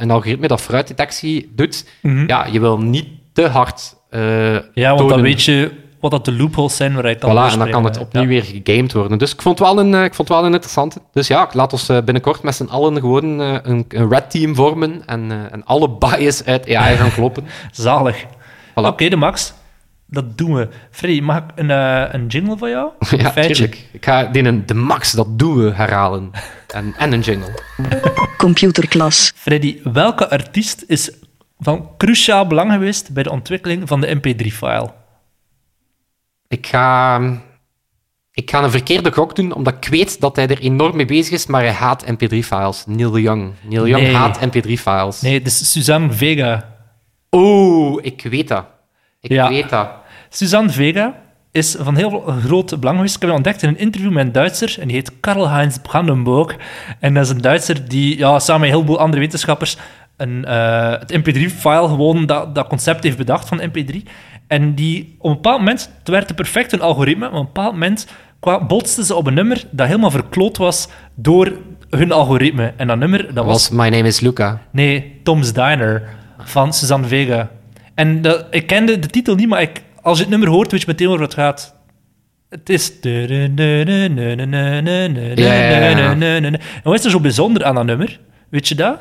een 0.00 0.10
algoritme 0.10 0.48
dat 0.48 0.60
fraudetectie 0.60 1.52
doet, 1.54 1.84
Mhm. 2.02 2.26
ja, 2.26 2.46
je 2.46 2.60
wil 2.60 2.78
niet 2.78 3.06
te 3.32 3.46
hard 3.48 3.96
eh 4.10 4.52
Ja, 4.74 4.94
want 4.94 5.08
dan 5.08 5.20
weet 5.20 5.42
je 5.42 5.70
wat 6.00 6.10
dat 6.10 6.24
de 6.24 6.32
loopholes 6.32 6.76
zijn 6.76 6.94
waar 6.94 7.08
je 7.08 7.14
kan 7.14 7.30
Voilà, 7.30 7.52
en 7.52 7.58
dan 7.58 7.70
kan 7.70 7.84
het 7.84 7.98
opnieuw 7.98 8.22
Ja. 8.22 8.28
weer 8.28 8.44
gegamed 8.44 8.92
worden. 8.92 9.18
Dus 9.18 9.32
ik 9.32 9.42
vond 9.42 9.58
het 9.58 9.68
wel 9.68 9.78
een, 9.78 9.94
ik 10.04 10.14
vond 10.14 10.28
het 10.28 10.36
wel 10.38 10.46
een 10.46 10.52
interessante. 10.52 11.00
Dus 11.12 11.26
ja, 11.26 11.48
laat 11.52 11.72
ons 11.72 11.86
binnenkort 11.86 12.42
met 12.42 12.54
z'n 12.54 12.64
allen 12.64 12.94
gewoon 13.00 13.24
een, 13.38 13.84
een 13.88 14.08
red 14.08 14.30
team 14.30 14.54
vormen 14.54 15.02
en, 15.06 15.30
eh, 15.30 15.36
en 15.52 15.64
alle 15.64 15.90
bias 15.90 16.44
uit 16.44 16.74
AI 16.74 16.96
gaan 16.96 17.12
kloppen. 17.12 17.46
Zalig. 17.72 18.24
Voilà. 18.70 18.74
Oké, 18.74 19.08
de 19.08 19.16
Max. 19.16 19.52
Dat 20.10 20.38
doen 20.38 20.54
we. 20.54 20.68
Freddy, 20.90 21.20
mag 21.20 21.36
ik 21.38 21.44
een, 21.54 21.70
eh, 21.70 22.04
een 22.12 22.26
jingle 22.26 22.56
van 22.56 22.70
jou? 22.70 22.90
Een 22.98 23.18
ja, 23.24 23.30
feitje? 23.32 23.54
tuurlijk. 23.54 23.88
Ik 23.92 24.04
ga 24.04 24.24
die 24.24 24.64
de 24.64 24.74
max, 24.74 25.12
dat 25.12 25.38
doen 25.38 25.56
we, 25.56 25.70
herhalen. 25.72 26.30
En, 26.68 26.94
en 26.98 27.12
een 27.12 27.20
jingle. 27.20 27.58
Computerklas. 28.36 29.32
Freddy, 29.36 29.80
welke 29.92 30.30
artiest 30.30 30.84
is 30.86 31.12
van 31.58 31.88
cruciaal 31.96 32.46
belang 32.46 32.72
geweest 32.72 33.12
bij 33.12 33.22
de 33.22 33.30
ontwikkeling 33.30 33.88
van 33.88 34.00
de 34.00 34.16
MP3-file? 34.16 34.90
Ik 36.48 36.66
ga, 36.66 37.18
ik 38.32 38.50
ga 38.50 38.62
een 38.62 38.70
verkeerde 38.70 39.12
gok 39.12 39.36
doen, 39.36 39.52
omdat 39.52 39.74
ik 39.80 39.88
weet 39.90 40.20
dat 40.20 40.36
hij 40.36 40.48
er 40.48 40.58
enorm 40.60 40.96
mee 40.96 41.04
bezig 41.06 41.32
is, 41.32 41.46
maar 41.46 41.60
hij 41.60 41.72
haat 41.72 42.04
mp3-files. 42.04 42.84
Neil 42.86 43.18
Young. 43.18 43.52
Neil 43.62 43.86
Young 43.86 44.02
Nee. 44.02 44.14
haat 44.14 44.38
mp3-files. 44.46 45.20
Nee, 45.20 45.34
het 45.38 45.46
is 45.46 45.72
Suzanne 45.72 46.12
Vega. 46.12 46.76
Oeh, 47.30 48.04
ik 48.04 48.22
weet 48.22 48.48
dat. 48.48 48.64
Ik 49.20 49.30
Ja. 49.30 49.48
weet 49.48 49.68
dat. 49.68 49.90
Suzanne 50.28 50.70
Vega 50.70 51.14
is 51.52 51.76
van 51.78 51.96
heel 51.96 52.10
veel 52.10 52.20
groot 52.20 52.80
belang 52.80 52.96
geweest. 52.96 53.16
Ik 53.16 53.22
heb 53.22 53.30
ontdekt 53.30 53.62
in 53.62 53.68
een 53.68 53.78
interview 53.78 54.12
met 54.12 54.26
een 54.26 54.32
Duitser 54.32 54.76
en 54.80 54.86
die 54.86 54.96
heet 54.96 55.12
Karl-Heinz 55.20 55.76
Brandenburg. 55.82 56.56
En 56.98 57.14
dat 57.14 57.24
is 57.24 57.30
een 57.30 57.40
Duitser 57.40 57.88
die 57.88 58.18
ja, 58.18 58.38
samen 58.38 58.60
met 58.60 58.70
een 58.70 58.74
heleboel 58.74 58.98
andere 58.98 59.20
wetenschappers 59.20 59.76
een, 60.18 60.44
eh, 60.44 60.90
het 60.90 61.12
MP3-file 61.12 61.88
gewoon 61.88 62.26
dat, 62.26 62.54
dat 62.54 62.66
concept 62.66 63.04
heeft 63.04 63.16
bedacht 63.16 63.48
van 63.48 63.60
MP3. 63.60 64.02
En 64.46 64.74
die 64.74 65.16
op 65.18 65.30
een 65.30 65.36
bepaald 65.36 65.58
moment, 65.58 65.90
het 65.98 66.08
werd 66.08 66.34
perfect 66.34 66.72
een 66.72 66.80
algoritme, 66.80 67.30
maar 67.30 67.38
op 67.38 67.46
een 67.46 67.52
bepaald 67.52 67.72
moment 67.72 68.06
botsten 68.68 69.04
ze 69.04 69.14
op 69.14 69.26
een 69.26 69.34
nummer 69.34 69.64
dat 69.70 69.86
helemaal 69.86 70.10
verkloot 70.10 70.56
was 70.56 70.88
door 71.14 71.52
hun 71.90 72.12
algoritme. 72.12 72.72
En 72.76 72.86
dat 72.86 72.98
nummer, 72.98 73.26
dat 73.26 73.34
Dat 73.34 73.44
was 73.44 73.68
was 73.68 73.78
My 73.78 73.88
Name 73.88 74.08
is 74.08 74.20
Luca. 74.20 74.60
Nee, 74.70 75.20
Tom's 75.22 75.52
Diner 75.52 76.08
van 76.38 76.72
Suzanne 76.72 77.06
Vega. 77.06 77.50
En 77.94 78.22
dat, 78.22 78.46
ik 78.50 78.66
kende 78.66 78.98
de 78.98 79.08
titel 79.08 79.34
niet, 79.34 79.48
maar 79.48 79.62
ik, 79.62 79.82
als 80.08 80.18
je 80.18 80.24
het 80.24 80.32
nummer 80.32 80.48
hoort, 80.48 80.70
weet 80.70 80.80
je 80.80 80.86
meteen 80.86 81.08
waar 81.08 81.18
het 81.18 81.34
gaat. 81.34 81.76
Het 82.48 82.68
is... 82.68 83.00
En 83.00 83.56
wat 86.82 86.94
is 86.94 87.04
er 87.04 87.10
zo 87.10 87.20
bijzonder 87.20 87.64
aan 87.64 87.74
dat 87.74 87.84
nummer? 87.84 88.20
Weet 88.48 88.68
je 88.68 88.74
dat? 88.74 88.98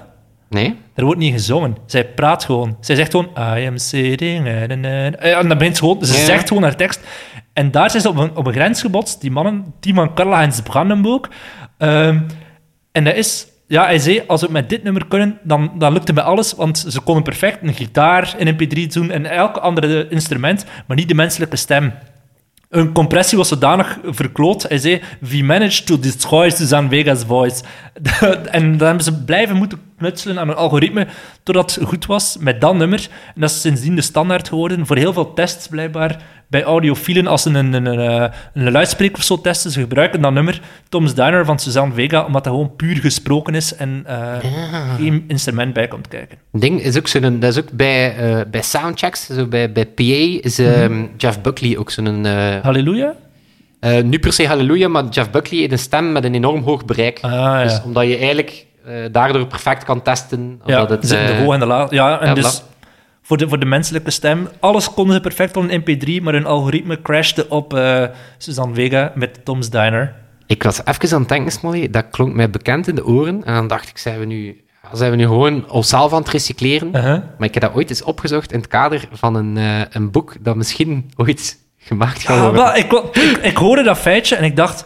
Nee? 0.50 0.76
Er 0.94 1.06
wordt 1.06 1.20
niet 1.20 1.34
gezongen. 1.34 1.78
Zij 1.86 2.06
praat 2.06 2.44
gewoon. 2.44 2.78
Zij 2.80 2.96
zegt 2.96 3.12
gewoon... 3.12 3.30
I 3.58 3.68
am 3.68 3.78
sitting... 3.78 4.48
En 4.48 4.82
dan 5.48 5.58
begint 5.58 5.78
ze 5.78 5.84
gewoon... 5.84 6.06
Ze 6.06 6.14
zegt 6.26 6.48
gewoon 6.48 6.64
haar 6.64 6.76
tekst. 6.76 7.00
En 7.54 7.72
daar 7.72 7.90
zijn 7.90 8.02
ze 8.02 8.10
op 8.10 8.18
een, 8.18 8.36
op 8.36 8.48
een 8.48 8.54
grens 8.54 8.82
gebotst. 8.82 9.22
Die 9.22 9.32
mannen, 9.32 9.74
die 9.80 9.94
van 9.94 10.14
Karl-Heinz 10.14 10.60
Brandenburg. 10.60 11.30
Ehm, 11.78 12.20
en 12.92 13.04
dat 13.04 13.16
is... 13.16 13.48
Ja, 13.68 13.86
hij 13.86 14.00
zei, 14.00 14.24
als 14.28 14.42
we 14.42 14.52
met 14.52 14.70
dit 14.70 14.84
nummer 14.84 15.06
kunnen, 15.08 15.40
dan, 15.44 15.72
dan 15.78 15.94
lukt 15.94 16.14
met 16.14 16.24
alles. 16.24 16.54
Want 16.54 16.86
ze 16.88 17.00
konden 17.02 17.24
perfect 17.24 17.58
een 17.62 17.74
gitaar 17.74 18.36
in 18.38 18.56
mp3 18.56 18.94
doen 18.94 19.12
en 19.12 19.26
elk 19.26 19.58
ander 19.58 20.12
instrument, 20.12 20.66
maar 20.88 20.98
niet 20.98 21.08
de 21.08 21.14
menselijke 21.14 21.56
stem. 21.56 21.94
Hun 22.70 22.92
compressie 22.92 23.38
was 23.38 23.48
zodanig 23.48 24.00
verkloot. 24.04 24.64
Hij 24.64 24.78
zei, 24.78 25.02
we 25.20 25.44
managed 25.44 25.86
to 25.86 26.00
destroy 26.00 26.50
Suzanne 26.50 26.90
Vega's 26.90 27.24
voice. 27.24 27.64
en 28.52 28.78
dan 28.78 28.88
hebben 28.88 29.06
ze 29.06 29.24
blijven 29.24 29.56
moeten 29.56 29.80
knutselen 29.98 30.40
aan 30.40 30.50
een 30.50 30.56
algoritme 30.56 31.08
totdat 31.44 31.76
het 31.76 31.84
goed 31.88 32.06
was 32.06 32.38
met 32.40 32.62
dat 32.62 32.76
nummer. 32.76 33.08
En 33.36 33.42
dat 33.42 33.50
is 33.50 33.62
sindsdien 33.62 33.96
de 33.96 34.02
standaard 34.02 34.48
geworden 34.48 34.86
voor 34.86 34.96
heel 34.96 35.14
veel 35.14 35.34
tests, 35.34 35.68
blijkbaar. 35.68 36.22
Bij 36.50 36.64
audiofielen, 36.64 37.28
als 37.28 37.42
ze 37.42 37.50
een, 37.50 37.74
een, 37.74 37.86
een, 37.86 38.00
een, 38.00 38.32
een 38.54 38.72
luidspreker 38.72 39.18
of 39.18 39.24
zo 39.24 39.42
testen, 39.42 39.72
ze 39.72 39.80
gebruiken 39.80 40.22
dat 40.22 40.34
nummer, 40.34 40.62
Tom's 40.90 41.14
Diner 41.14 41.46
van 41.46 41.60
Suzanne 41.60 41.94
Vega, 41.94 42.26
omdat 42.26 42.44
dat 42.44 42.54
gewoon 42.54 42.76
puur 42.76 42.96
gesproken 42.96 43.56
is 43.56 43.76
en 43.76 44.04
eh, 44.06 44.34
geen 44.98 45.24
instrument 45.28 45.74
bij 45.74 45.88
komt 45.88 46.08
kijken. 46.08 46.38
ding 46.52 46.82
is 46.82 46.98
ook 46.98 47.08
zo'n, 47.08 47.40
dat 47.40 47.52
is 47.52 47.60
ook 47.64 47.72
bij, 47.72 48.16
eh, 48.16 48.42
bij 48.52 48.62
soundchecks, 48.62 49.26
zo 49.26 49.46
bij, 49.46 49.72
bij 49.72 49.86
PA, 49.86 50.40
is 50.42 50.60
ehm, 50.60 51.06
Jeff 51.18 51.42
Buckley 51.42 51.78
ook 51.78 51.92
zo'n... 51.92 52.26
eh 52.26 52.56
Halleluja? 52.62 53.16
eh, 53.80 54.04
nu 54.04 54.20
per 54.20 54.34
se 54.34 54.48
halleluja, 54.48 54.88
maar 54.88 55.04
Jeff 55.10 55.30
Buckley 55.30 55.60
heeft 55.60 55.72
een 55.72 55.80
stem 55.80 56.12
met 56.12 56.24
een 56.24 56.36
enorm 56.36 56.64
hoog 56.64 56.86
bereik. 56.86 57.20
Ah, 57.22 57.32
ja. 57.32 57.64
Dus 57.64 57.82
omdat 57.84 58.08
je 58.08 58.18
eigenlijk 58.18 58.50
eh, 58.50 58.67
daardoor 59.12 59.46
perfect 59.48 59.84
kan 59.84 60.02
testen. 60.02 60.60
of 60.64 60.70
Ja, 60.70 60.78
dat 60.80 60.90
het, 60.90 61.08
zitten 61.08 61.28
de 61.28 61.34
eh, 61.34 61.40
hoog 61.40 61.54
en 61.54 61.60
de 61.60 61.66
laag. 61.66 61.90
Ja, 61.92 62.20
en 62.20 62.28
ja, 62.28 62.34
dus 62.34 62.64
voor 63.22 63.38
de, 63.38 63.48
voor 63.50 63.60
de 63.60 63.66
menselijke 63.66 64.12
stem, 64.12 64.48
alles 64.60 64.94
konden 64.94 65.16
ze 65.16 65.22
perfect 65.22 65.58
op 65.58 65.70
een 65.70 65.82
mp3, 65.82 66.24
maar 66.24 66.34
hun 66.34 66.46
algoritme 66.46 67.02
crashte 67.02 67.50
op 67.50 67.74
eh 67.74 68.04
Suzanne 68.38 68.76
Vega 68.76 69.12
met 69.16 69.46
Tom's 69.46 69.70
Diner. 69.70 70.14
Ik 70.46 70.64
was 70.64 70.82
even 70.86 71.14
aan 71.16 71.20
het 71.20 71.30
denken, 71.30 71.52
Smolly, 71.52 71.90
dat 71.90 72.06
klonk 72.12 72.34
mij 72.34 72.50
bekend 72.50 72.88
in 72.88 72.96
de 72.96 73.06
oren. 73.06 73.44
En 73.44 73.54
dan 73.54 73.68
dacht 73.68 73.90
ik, 73.90 73.98
zijn 73.98 74.20
we 74.20 74.26
nu, 74.26 74.62
zijn 74.94 75.12
we 75.12 75.18
nu 75.18 75.24
gewoon 75.24 75.70
onszelf 75.70 76.14
aan 76.14 76.20
het 76.20 76.30
recycleren? 76.30 76.88
Uh-huh. 76.88 77.22
Maar 77.38 77.48
ik 77.48 77.54
heb 77.54 77.64
dat 77.64 77.74
ooit 77.74 77.90
eens 77.90 78.04
opgezocht 78.04 78.52
in 78.52 78.60
het 78.60 78.68
kader 78.68 79.08
van 79.12 79.36
een, 79.36 79.58
eh, 79.58 79.80
een 79.90 80.12
boek 80.12 80.36
dat 80.40 80.56
misschien 80.56 81.12
ooit 81.16 81.58
gemaakt 81.78 82.22
gaat 82.22 82.38
Ah, 82.38 82.44
worden. 82.44 82.76
ik, 82.78 82.92
ik, 82.92 83.38
ik 83.42 83.58
hoorde 83.58 83.84
dat 83.84 83.98
feitje 83.98 84.36
en 84.36 84.44
ik 84.44 84.56
dacht, 84.56 84.86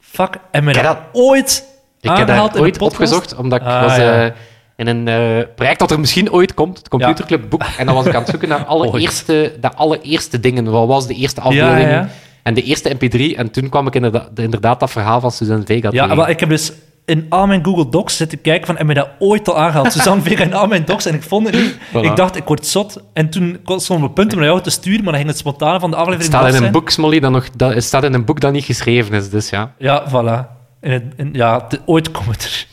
fuck, 0.00 0.32
je 0.32 0.38
heb 0.52 0.74
dat, 0.74 0.82
dat- 0.82 0.98
ooit 1.12 1.71
ik 2.10 2.16
heb 2.16 2.26
dat 2.26 2.58
ooit 2.58 2.80
opgezocht, 2.80 3.34
omdat 3.36 3.60
ik 3.60 3.66
Ah, 3.66 3.82
was 3.82 3.96
ja. 3.96 4.24
eh, 4.24 4.30
in 4.76 4.86
een 4.86 5.08
eh, 5.08 5.46
project 5.54 5.78
dat 5.78 5.90
er 5.90 6.00
misschien 6.00 6.32
ooit 6.32 6.54
komt, 6.54 6.78
het 6.78 6.88
Computerclub 6.88 7.50
boek, 7.50 7.62
en 7.78 7.86
dan 7.86 7.94
was 7.94 8.06
ik 8.06 8.14
aan 8.14 8.20
het 8.20 8.30
zoeken 8.30 8.48
naar 8.48 8.64
alle 8.72 8.86
Ooit. 8.86 9.02
eerste, 9.02 9.56
de 9.60 9.72
allereerste 9.74 10.40
dingen. 10.40 10.70
Wat 10.70 10.86
was 10.86 11.06
de 11.06 11.14
eerste 11.14 11.40
afbeelding? 11.40 12.06
En 12.42 12.54
de 12.54 12.62
eerste 12.62 12.94
mp3, 12.96 13.36
en 13.36 13.50
toen 13.50 13.68
kwam 13.68 13.86
ik 13.86 13.94
inderdaad, 13.94 14.28
inderdaad 14.34 14.80
dat 14.80 14.90
verhaal 14.90 15.20
van 15.20 15.30
Suzanne 15.30 15.64
Vega 15.66 15.88
Ja, 15.92 16.02
tegen. 16.02 16.16
wel, 16.16 16.28
ik 16.28 16.40
heb 16.40 16.48
dus 16.48 16.72
in 17.04 17.26
al 17.28 17.46
mijn 17.46 17.64
Google 17.64 17.88
Docs 17.88 18.16
zitten 18.16 18.40
kijken 18.40 18.66
van, 18.66 18.76
heb 18.76 18.88
je 18.88 18.94
dat 18.94 19.08
ooit 19.18 19.48
al 19.48 19.58
aangehaald? 19.58 19.92
Suzanne 19.96 20.22
Vega 20.22 20.42
in 20.44 20.54
al 20.54 20.66
mijn 20.66 20.84
docs 20.84 21.06
en 21.06 21.14
ik 21.14 21.22
vond 21.22 21.46
het 21.46 21.56
niet. 21.56 21.74
Voilà. 21.74 22.00
Ik 22.00 22.16
dacht, 22.16 22.36
ik 22.36 22.44
word 22.44 22.66
zot. 22.66 23.02
En 23.12 23.30
toen 23.30 23.58
stond 23.64 23.90
op 24.00 24.02
het 24.02 24.14
punt 24.14 24.32
om 24.32 24.38
naar 24.38 24.48
jou 24.48 24.60
te 24.60 24.70
sturen, 24.70 24.98
maar 25.04 25.12
dan 25.12 25.20
ging 25.20 25.28
het 25.28 25.38
spontaan 25.38 25.80
van 25.80 25.90
de 25.90 25.96
Het 25.96 26.04
aflevering 26.06 26.34
staat 26.34 26.50
af 26.52 26.56
in 26.58 26.64
een 26.64 26.72
boek, 26.72 26.90
Smolly, 26.90 27.20
dat 27.20 27.30
nog, 27.30 27.50
dat, 27.50 27.74
het 27.74 27.84
staat 27.84 28.04
in 28.04 28.14
een 28.14 28.24
boek 28.24 28.40
dat 28.40 28.52
niet 28.52 28.64
geschreven 28.64 29.14
is, 29.14 29.30
dus 29.30 29.50
ja. 29.50 29.72
Ja, 29.78 30.02
voilà. 30.08 30.61
Het, 30.90 31.02
ja, 31.32 31.66
ooit 31.84 32.10
komt 32.10 32.26
het 32.26 32.42
er. 32.42 32.66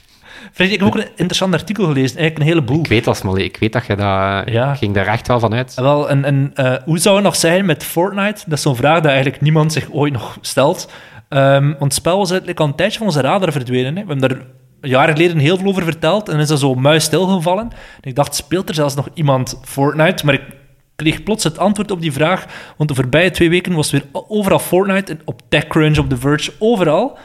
Freddy, 0.54 0.74
ik 0.74 0.80
heb 0.80 0.90
ook 0.90 0.96
een 0.96 1.10
interessant 1.16 1.54
artikel 1.54 1.86
gelezen, 1.86 2.18
eigenlijk 2.18 2.40
een 2.40 2.56
hele 2.56 2.62
boel. 2.62 2.80
Ik 2.80 2.88
weet 2.88 3.04
dat, 3.04 3.18
Smolly. 3.18 3.42
Ik 3.42 3.58
weet 3.58 3.74
dat 3.74 3.86
je 3.86 3.96
dat... 3.96 4.50
Ja. 4.50 4.72
Ik 4.72 4.78
ging 4.78 4.94
daar 4.94 5.08
echt 5.08 5.28
wel 5.28 5.40
van 5.40 5.54
uit. 5.54 5.74
En 5.76 5.84
Wel, 5.84 6.10
en, 6.10 6.26
en 6.26 6.52
eh, 6.54 6.74
hoe 6.86 7.00
zou 7.00 7.16
het 7.16 7.24
nog 7.24 7.36
zijn 7.36 7.66
met 7.66 7.84
Fortnite? 7.84 8.44
Dat 8.46 8.58
is 8.58 8.62
zo'n 8.62 8.76
vraag 8.76 9.00
die 9.00 9.10
eigenlijk 9.10 9.42
niemand 9.42 9.74
zich 9.74 9.92
ooit 9.92 10.14
nog 10.14 10.38
stelt. 10.42 10.92
Ehm, 11.30 11.68
want 11.68 11.80
het 11.80 11.94
spel 11.94 12.18
was 12.18 12.30
eigenlijk 12.30 12.60
al 12.60 12.66
een 12.66 12.76
tijdje 12.76 12.98
van 12.98 13.08
onze 13.08 13.22
radar 13.22 13.52
verdwenen. 13.52 13.96
Hè. 13.96 14.06
We 14.06 14.08
hebben 14.08 14.30
daar 14.30 14.42
jaren 14.82 15.16
geleden 15.16 15.38
heel 15.38 15.58
veel 15.58 15.68
over 15.68 15.84
verteld 15.84 16.30
en 16.30 16.40
is 16.40 16.48
dat 16.48 16.60
zo 16.60 16.76
muis 16.76 17.04
stilgevallen. 17.04 17.70
En 18.02 18.10
ik 18.10 18.16
dacht, 18.16 18.36
speelt 18.36 18.70
er 18.70 18.76
zelfs 18.76 18.96
nog 18.96 19.10
iemand 19.14 19.60
Fortnite? 19.64 20.26
Maar 20.26 20.34
ik 20.34 20.44
kreeg 20.96 21.24
plots 21.24 21.44
het 21.44 21.58
antwoord 21.58 21.92
op 21.92 22.02
die 22.02 22.12
vraag, 22.12 22.46
want 22.78 22.90
de 22.90 22.96
voorbije 22.96 23.32
twee 23.32 23.50
weken 23.50 23.74
was 23.74 23.92
weer 23.92 24.04
overal 24.12 24.60
Fortnite, 24.60 25.18
op 25.26 25.42
TechCrunch, 25.50 25.98
op 25.98 26.10
The 26.10 26.18
Verge, 26.18 26.52
overal. 26.60 27.18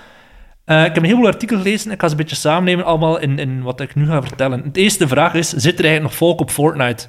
Eh, 0.65 0.79
ik 0.79 0.85
heb 0.85 0.97
een 0.97 1.05
heleboel 1.05 1.27
artikelen 1.27 1.63
gelezen. 1.63 1.91
Ik 1.91 2.01
ga 2.01 2.07
ze 2.07 2.13
een 2.13 2.21
beetje 2.21 2.37
samennemen, 2.37 2.85
allemaal 2.85 3.19
in, 3.19 3.39
in 3.39 3.63
wat 3.63 3.81
ik 3.81 3.95
nu 3.95 4.07
ga 4.07 4.23
vertellen. 4.23 4.73
De 4.73 4.81
eerste 4.81 5.09
vraag 5.09 5.35
is, 5.35 5.49
zit 5.49 5.79
er 5.79 5.85
eigenlijk 5.85 6.03
nog 6.03 6.15
volk 6.15 6.41
op 6.41 6.51
Fortnite? 6.51 7.07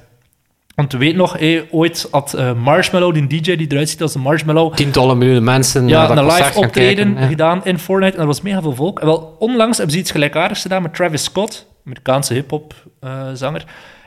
Want 0.76 0.92
we 0.92 0.98
weten 0.98 1.16
nog, 1.16 1.36
ooit 1.70 2.08
had 2.10 2.34
eh, 2.34 2.52
Marshmallow, 2.52 3.14
die 3.14 3.26
DJ 3.26 3.56
die 3.56 3.66
eruit 3.72 3.88
ziet 3.88 4.02
als 4.02 4.14
een 4.14 4.20
marshmallow, 4.20 4.74
Tientallen 4.74 5.18
miljoenen 5.18 5.44
mensen 5.44 5.88
ja, 5.88 6.06
dat 6.06 6.16
een 6.16 6.26
live 6.26 6.58
optreden 6.58 7.14
kijken, 7.14 7.28
gedaan 7.28 7.64
in 7.64 7.78
Fortnite. 7.78 8.14
En 8.14 8.20
er 8.20 8.26
was 8.26 8.40
mega 8.40 8.62
veel 8.62 8.74
volk. 8.74 9.00
En 9.00 9.06
wel, 9.06 9.36
onlangs 9.38 9.76
hebben 9.76 9.94
ze 9.94 10.00
iets 10.00 10.10
gelijkaardigs 10.10 10.62
gedaan 10.62 10.82
met 10.82 10.94
Travis 10.94 11.24
Scott, 11.24 11.66
Amerikaanse 11.86 12.34
hip-hop 12.34 12.74
eh, 13.00 13.28
zanger. 13.34 13.64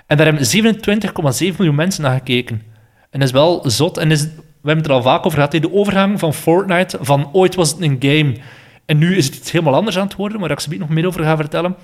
En 0.07 0.17
daar 0.17 0.25
hebben 0.25 0.45
27,7 1.51 1.57
miljoen 1.57 1.75
mensen 1.75 2.03
naar 2.03 2.17
gekeken. 2.17 2.61
En 3.09 3.19
dat 3.19 3.27
is 3.27 3.33
wel 3.33 3.61
zot. 3.63 3.97
En 3.97 4.11
is, 4.11 4.23
we 4.23 4.29
hebben 4.63 4.77
het 4.77 4.87
er 4.87 4.91
al 4.91 5.01
vaak 5.01 5.25
over 5.25 5.37
gehad. 5.37 5.51
De 5.51 5.73
overgang 5.73 6.19
van 6.19 6.33
Fortnite, 6.33 6.97
van 7.01 7.29
ooit 7.31 7.55
was 7.55 7.71
het 7.71 7.81
een 7.81 7.97
game. 7.99 8.35
En 8.89 8.97
nu 8.97 9.15
is 9.15 9.25
het 9.25 9.35
iets 9.35 9.51
helemaal 9.51 9.75
anders 9.75 9.97
aan 9.97 10.07
het 10.07 10.15
worden, 10.15 10.39
waar 10.39 10.51
ik 10.51 10.59
zo 10.59 10.71
nog 10.77 10.89
meer 10.89 11.07
over 11.07 11.23
ga 11.23 11.35
vertellen. 11.35 11.75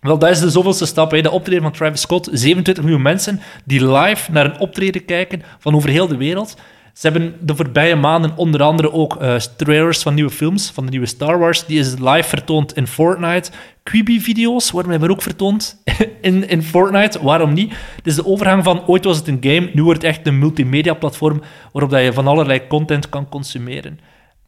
Wel, 0.00 0.18
dat 0.18 0.30
is 0.30 0.40
de 0.40 0.50
zoveelste 0.50 0.86
stap. 0.86 1.10
Hè. 1.10 1.20
De 1.22 1.30
optreden 1.30 1.62
van 1.62 1.72
Travis 1.72 2.00
Scott. 2.00 2.28
27 2.32 2.84
miljoen 2.84 3.02
mensen 3.02 3.40
die 3.64 3.92
live 3.92 4.32
naar 4.32 4.44
een 4.44 4.58
optreden 4.58 5.04
kijken 5.04 5.42
van 5.58 5.74
over 5.74 5.88
heel 5.88 6.06
de 6.06 6.16
wereld. 6.16 6.56
Ze 6.92 7.08
hebben 7.08 7.34
de 7.40 7.56
voorbije 7.56 7.96
maanden 7.96 8.36
onder 8.36 8.62
andere 8.62 8.92
ook 8.92 9.16
eh, 9.16 9.36
trailers 9.36 10.02
van 10.02 10.14
nieuwe 10.14 10.30
films, 10.30 10.70
van 10.70 10.84
de 10.84 10.90
nieuwe 10.90 11.06
Star 11.06 11.38
Wars. 11.38 11.66
Die 11.66 11.78
is 11.78 11.94
live 11.98 12.28
vertoond 12.28 12.76
in 12.76 12.86
Fortnite. 12.86 13.50
Quibi-video's 13.82 14.70
worden 14.70 14.90
hebben 14.90 15.10
ook 15.10 15.22
vertoond 15.22 15.82
in, 16.20 16.48
in 16.48 16.62
Fortnite. 16.62 17.22
Waarom 17.22 17.52
niet? 17.52 17.72
Het 17.96 18.06
is 18.06 18.14
de 18.14 18.26
overgang 18.26 18.64
van 18.64 18.86
ooit 18.86 19.04
was 19.04 19.16
het 19.16 19.28
een 19.28 19.38
game, 19.40 19.70
nu 19.74 19.82
wordt 19.82 20.02
het 20.02 20.10
echt 20.10 20.26
een 20.26 20.38
multimedia-platform 20.38 21.42
waarop 21.72 21.90
dat 21.90 22.02
je 22.02 22.12
van 22.12 22.26
allerlei 22.26 22.66
content 22.66 23.08
kan 23.08 23.28
consumeren. 23.28 24.00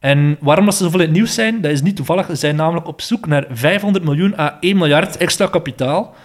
En 0.03 0.37
waarom 0.39 0.65
dat 0.65 0.75
ze 0.75 0.83
zoveel 0.83 0.99
in 0.99 1.05
het 1.05 1.15
nieuws 1.15 1.33
zijn, 1.33 1.61
dat 1.61 1.71
is 1.71 1.81
niet 1.81 1.95
toevallig. 1.95 2.25
Ze 2.25 2.35
zijn 2.35 2.55
namelijk 2.55 2.87
op 2.87 3.01
zoek 3.01 3.27
naar 3.27 3.45
500 3.51 4.05
miljoen 4.05 4.39
à 4.39 4.57
1 4.59 4.77
miljard 4.77 5.17
extra 5.17 5.47
kapitaal, 5.47 6.15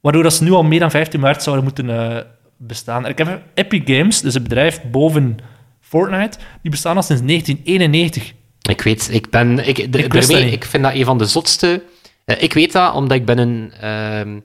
waardoor 0.00 0.22
dat 0.22 0.32
ze 0.32 0.44
nu 0.44 0.52
al 0.52 0.62
meer 0.62 0.80
dan 0.80 0.90
15 0.90 1.20
miljard 1.20 1.42
zouden 1.42 1.64
moeten 1.64 1.90
eh, 1.90 2.22
bestaan. 2.56 3.04
En 3.04 3.10
ik 3.10 3.18
heb 3.18 3.42
Epic 3.54 3.82
Games, 3.84 4.20
dus 4.20 4.34
een 4.34 4.42
bedrijf 4.42 4.80
boven 4.90 5.36
Fortnite, 5.80 6.38
die 6.62 6.70
bestaan 6.70 6.96
al 6.96 7.02
sinds 7.02 7.22
1991. 7.22 8.32
Ik 8.70 8.80
weet, 8.82 9.08
ik 9.12 9.30
ben... 9.30 9.68
Ik, 9.68 9.92
de, 9.92 10.50
ik 10.50 10.64
vind 10.64 10.82
dat 10.82 10.94
een 10.94 11.04
van 11.04 11.18
de 11.18 11.26
zotste... 11.26 11.82
eh, 12.24 12.42
ik 12.42 12.52
weet 12.52 12.72
dat, 12.72 12.94
omdat 12.94 13.16
ik 13.16 13.24
ben 13.24 13.38
een... 13.38 13.72
ehm, 13.80 14.36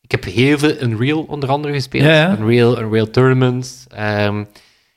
ik 0.00 0.10
heb 0.10 0.24
heel 0.24 0.58
veel 0.58 0.82
Unreal 0.82 1.22
onder 1.28 1.48
andere 1.48 1.74
gespeeld. 1.74 2.04
Ja, 2.04 2.12
ja. 2.12 2.36
Unreal, 2.38 2.80
Unreal 2.80 3.10
Tournaments. 3.10 3.86
ehm, 3.88 4.44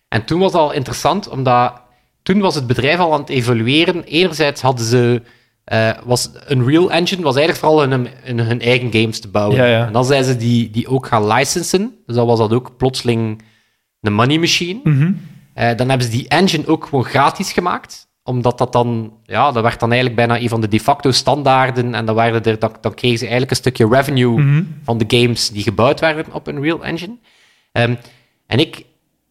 en 0.08 0.26
toen 0.26 0.40
was 0.40 0.52
het 0.52 0.62
al 0.62 0.72
interessant, 0.74 1.30
omdat... 1.30 1.82
Toen 2.24 2.40
was 2.40 2.56
het 2.56 2.68
bedrijf 2.68 3.00
al 3.00 3.14
aan 3.14 3.20
het 3.20 3.30
evolueren. 3.30 4.04
Enerzijds 4.04 4.62
hadden 4.62 4.86
ze... 4.86 5.22
eh, 5.64 5.90
was 6.06 6.30
Unreal 6.50 6.92
Engine 6.92 7.22
was 7.22 7.36
eigenlijk 7.36 7.66
vooral 7.66 7.90
hun, 7.90 8.08
hun, 8.24 8.40
hun 8.40 8.62
eigen 8.62 8.92
games 8.94 9.20
te 9.20 9.28
bouwen. 9.28 9.58
Ja, 9.58 9.66
ja. 9.66 9.86
En 9.88 9.94
dan 9.94 10.06
zijn 10.06 10.24
ze 10.24 10.38
die, 10.38 10.70
die 10.70 10.88
ook 10.88 11.06
gaan 11.08 11.28
licensen. 11.28 11.96
Dus 12.06 12.16
dan 12.16 12.28
was 12.28 12.40
dat 12.40 12.54
ook 12.54 12.78
plotseling 12.78 13.42
een 14.02 14.14
money 14.14 14.38
machine. 14.40 14.80
Mhm. 14.84 15.12
Eh, 15.54 15.76
dan 15.78 15.90
hebben 15.90 16.08
ze 16.08 16.14
die 16.14 16.28
engine 16.28 16.68
ook 16.68 16.86
gewoon 16.86 17.06
gratis 17.06 17.52
gemaakt. 17.52 18.08
Omdat 18.24 18.58
dat 18.58 18.72
dan, 18.74 19.14
ja, 19.24 19.52
dat 19.52 19.64
werd 19.64 19.80
dan 19.80 19.92
eigenlijk 19.92 20.28
bijna 20.28 20.42
een 20.42 20.50
van 20.50 20.62
de 20.62 20.68
de 20.68 20.80
facto 20.80 21.12
standaarden. 21.12 21.96
En 21.96 22.06
dan, 22.06 22.16
werden 22.16 22.44
er, 22.44 22.60
dan, 22.60 22.76
dan 22.82 22.94
kregen 22.94 23.18
ze 23.18 23.24
eigenlijk 23.24 23.52
een 23.52 23.58
stukje 23.58 23.88
revenue 23.88 24.40
Mhm. 24.42 24.64
van 24.84 24.98
de 24.98 25.06
games 25.08 25.50
die 25.50 25.64
gebouwd 25.64 26.00
werden 26.00 26.34
op 26.34 26.48
Unreal 26.48 26.84
Engine. 26.84 27.18
Ehm, 27.72 27.96
en 28.48 28.60
ik, 28.60 28.86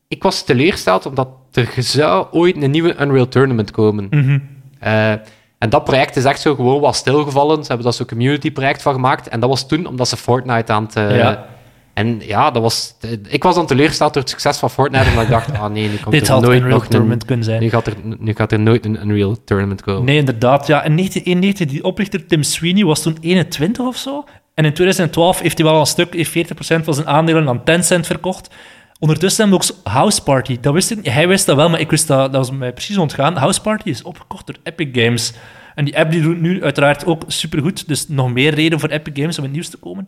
ik 0.08 0.22
was 0.22 0.44
teleurgesteld 0.44 1.06
omdat 1.06 1.28
er 1.52 1.68
zou 1.76 2.26
ooit 2.30 2.62
een 2.62 2.70
nieuwe 2.70 2.96
Unreal 3.00 3.28
Tournament 3.28 3.70
komen. 3.70 4.06
Mhm. 4.10 4.38
Eh, 4.78 5.10
en 5.58 5.68
dat 5.70 5.84
project 5.84 6.16
is 6.16 6.24
echt 6.24 6.40
zo 6.40 6.54
gewoon 6.54 6.80
wat 6.80 6.96
stilgevallen. 6.96 7.56
Ze 7.60 7.66
hebben 7.66 7.84
daar 7.84 7.92
zo'n 7.94 8.06
community 8.06 8.50
project 8.52 8.82
van 8.82 8.92
gemaakt. 8.94 9.28
En 9.28 9.40
dat 9.40 9.48
was 9.48 9.66
toen 9.66 9.86
omdat 9.86 10.08
ze 10.08 10.16
Fortnite 10.16 10.72
aan 10.72 10.84
het... 10.84 10.96
eh, 10.96 11.16
Ja. 11.16 11.46
En 11.94 12.20
ja, 12.26 12.50
dat 12.50 12.62
was, 12.62 12.94
ik 13.28 13.42
was 13.42 13.54
dan 13.54 13.66
teleurgesteld 13.66 14.12
door 14.12 14.22
het 14.22 14.30
succes 14.30 14.58
van 14.58 14.70
Fortnite. 14.70 15.08
Omdat 15.08 15.22
ik 15.24 15.30
dacht, 15.30 15.52
ah 15.58 15.70
nee, 15.72 15.88
nu 15.88 15.96
komt 15.96 16.10
Dit 16.14 16.26
er 16.26 16.32
had 16.32 16.42
nooit 16.42 16.52
een 16.56 16.62
Unreal 16.62 16.78
nog 16.78 16.88
Tournament 16.88 17.20
een... 17.20 17.26
kunnen 17.26 17.44
zijn. 17.44 17.60
Nu 17.60 17.68
gaat, 17.70 17.86
er, 17.86 17.94
nu 18.18 18.34
gaat 18.34 18.52
er 18.52 18.60
nooit 18.60 18.84
een 18.84 19.02
Unreal 19.02 19.36
Tournament 19.44 19.82
komen. 19.82 20.04
Nee, 20.04 20.16
inderdaad. 20.16 20.66
Ja. 20.66 20.82
In 20.82 20.96
1991, 20.96 21.66
die 21.66 21.84
oprichter 21.84 22.26
Tim 22.26 22.42
Sweeney 22.42 22.84
was 22.84 23.02
toen 23.02 23.16
21 23.20 23.86
of 23.86 23.96
zo. 23.96 24.24
En 24.54 24.64
in 24.64 24.72
2012 24.72 25.40
heeft 25.40 25.58
hij 25.58 25.66
wel 25.66 25.80
een 25.80 25.86
stuk, 25.86 26.14
heeft 26.14 26.52
40% 26.52 26.84
van 26.84 26.94
zijn 26.94 27.06
aandelen 27.06 27.48
aan 27.48 27.64
Tencent 27.64 28.06
verkocht. 28.06 28.54
Ondertussen 29.02 29.42
hebben 29.48 29.66
we 29.66 29.74
ook 29.74 29.92
House 29.92 30.22
Party. 30.22 30.58
Dat 30.60 30.72
wist 30.72 30.90
ik. 30.90 31.06
Hij 31.06 31.28
wist 31.28 31.46
dat 31.46 31.56
wel, 31.56 31.68
maar 31.70 31.80
ik 31.80 31.90
wist 31.90 32.06
dat, 32.06 32.32
dat 32.32 32.46
was 32.46 32.58
mij 32.58 32.72
precies 32.72 32.96
ontgaan. 32.98 33.36
House 33.36 33.60
Party 33.60 33.88
is 33.88 34.02
opgekocht 34.02 34.46
door 34.46 34.56
Epic 34.62 35.02
Games. 35.02 35.32
En 35.74 35.84
die 35.84 35.98
app 35.98 36.10
die 36.10 36.22
doet 36.22 36.40
nu 36.40 36.62
uiteraard 36.62 37.06
ook 37.06 37.22
supergoed. 37.26 37.88
Dus 37.88 38.08
nog 38.08 38.32
meer 38.32 38.54
reden 38.54 38.80
voor 38.80 38.88
Epic 38.88 39.12
Games 39.14 39.38
om 39.38 39.44
in 39.44 39.50
het 39.50 39.52
nieuws 39.52 39.68
te 39.68 39.76
komen. 39.76 40.06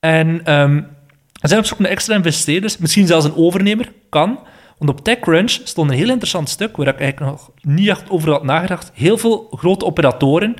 En 0.00 0.40
ze 0.44 1.48
zijn 1.48 1.60
op 1.60 1.66
zoek 1.66 1.78
naar 1.78 1.90
extra 1.90 2.14
investeerders. 2.14 2.78
Misschien 2.78 3.06
zelfs 3.06 3.24
een 3.24 3.36
overnemer. 3.36 3.92
Kan. 4.08 4.38
Want 4.78 4.90
op 4.90 5.04
TechCrunch 5.04 5.50
stond 5.50 5.90
een 5.90 5.96
heel 5.96 6.08
interessant 6.08 6.48
stuk 6.48 6.76
waar 6.76 6.88
ik 6.88 7.00
eigenlijk 7.00 7.30
nog 7.32 7.50
niet 7.62 7.88
echt 7.88 8.10
over 8.10 8.30
had 8.30 8.44
nagedacht. 8.44 8.90
Heel 8.94 9.18
veel 9.18 9.46
grote 9.50 9.84
operatoren 9.84 10.54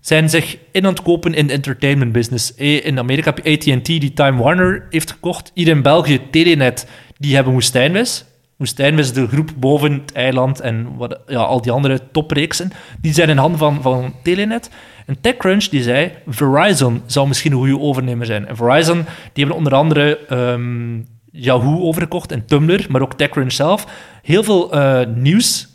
zijn 0.00 0.30
zich 0.30 0.56
in 0.72 0.86
aan 0.86 0.92
het 0.92 1.02
kopen 1.02 1.34
in 1.34 1.46
de 1.46 1.52
entertainment 1.52 2.12
business. 2.12 2.54
Eh, 2.54 2.86
In 2.86 2.98
Amerika 2.98 3.32
heb 3.34 3.44
je 3.44 3.74
AT&T 3.74 3.86
die 3.86 4.12
Time 4.12 4.42
Warner 4.42 4.86
heeft 4.90 5.10
gekocht. 5.10 5.50
Hier 5.54 5.68
in 5.68 5.82
België 5.82 6.20
Telenet, 6.30 6.86
die 7.22 7.34
hebben 7.34 7.52
Woestijnvis. 7.52 8.24
Woestijnvis 8.56 9.06
is 9.06 9.12
de 9.12 9.28
groep 9.28 9.50
boven 9.56 9.92
het 9.92 10.12
eiland 10.12 10.60
en 10.60 10.96
wat, 10.96 11.18
ja, 11.26 11.40
al 11.40 11.62
die 11.62 11.72
andere 11.72 12.00
topreeksen. 12.12 12.72
Die 13.00 13.12
zijn 13.12 13.28
in 13.28 13.36
handen 13.36 13.58
van, 13.58 13.82
van 13.82 14.14
Telenet. 14.22 14.70
En 15.06 15.20
TechCrunch 15.20 15.64
die 15.64 15.82
zei, 15.82 16.12
Verizon 16.26 17.02
zou 17.06 17.28
misschien 17.28 17.52
een 17.52 17.58
goede 17.58 17.78
overnemer 17.78 18.26
zijn. 18.26 18.46
En 18.46 18.56
Verizon 18.56 19.04
die 19.32 19.44
hebben 19.44 19.56
onder 19.56 19.74
andere 19.74 20.18
ehm, 20.18 21.00
Yahoo 21.30 21.80
overgekocht 21.80 22.32
en 22.32 22.46
Tumblr, 22.46 22.86
maar 22.88 23.02
ook 23.02 23.14
TechCrunch 23.14 23.52
zelf. 23.52 23.86
Heel 24.22 24.44
veel 24.44 24.72
eh, 24.72 25.06
nieuws 25.14 25.68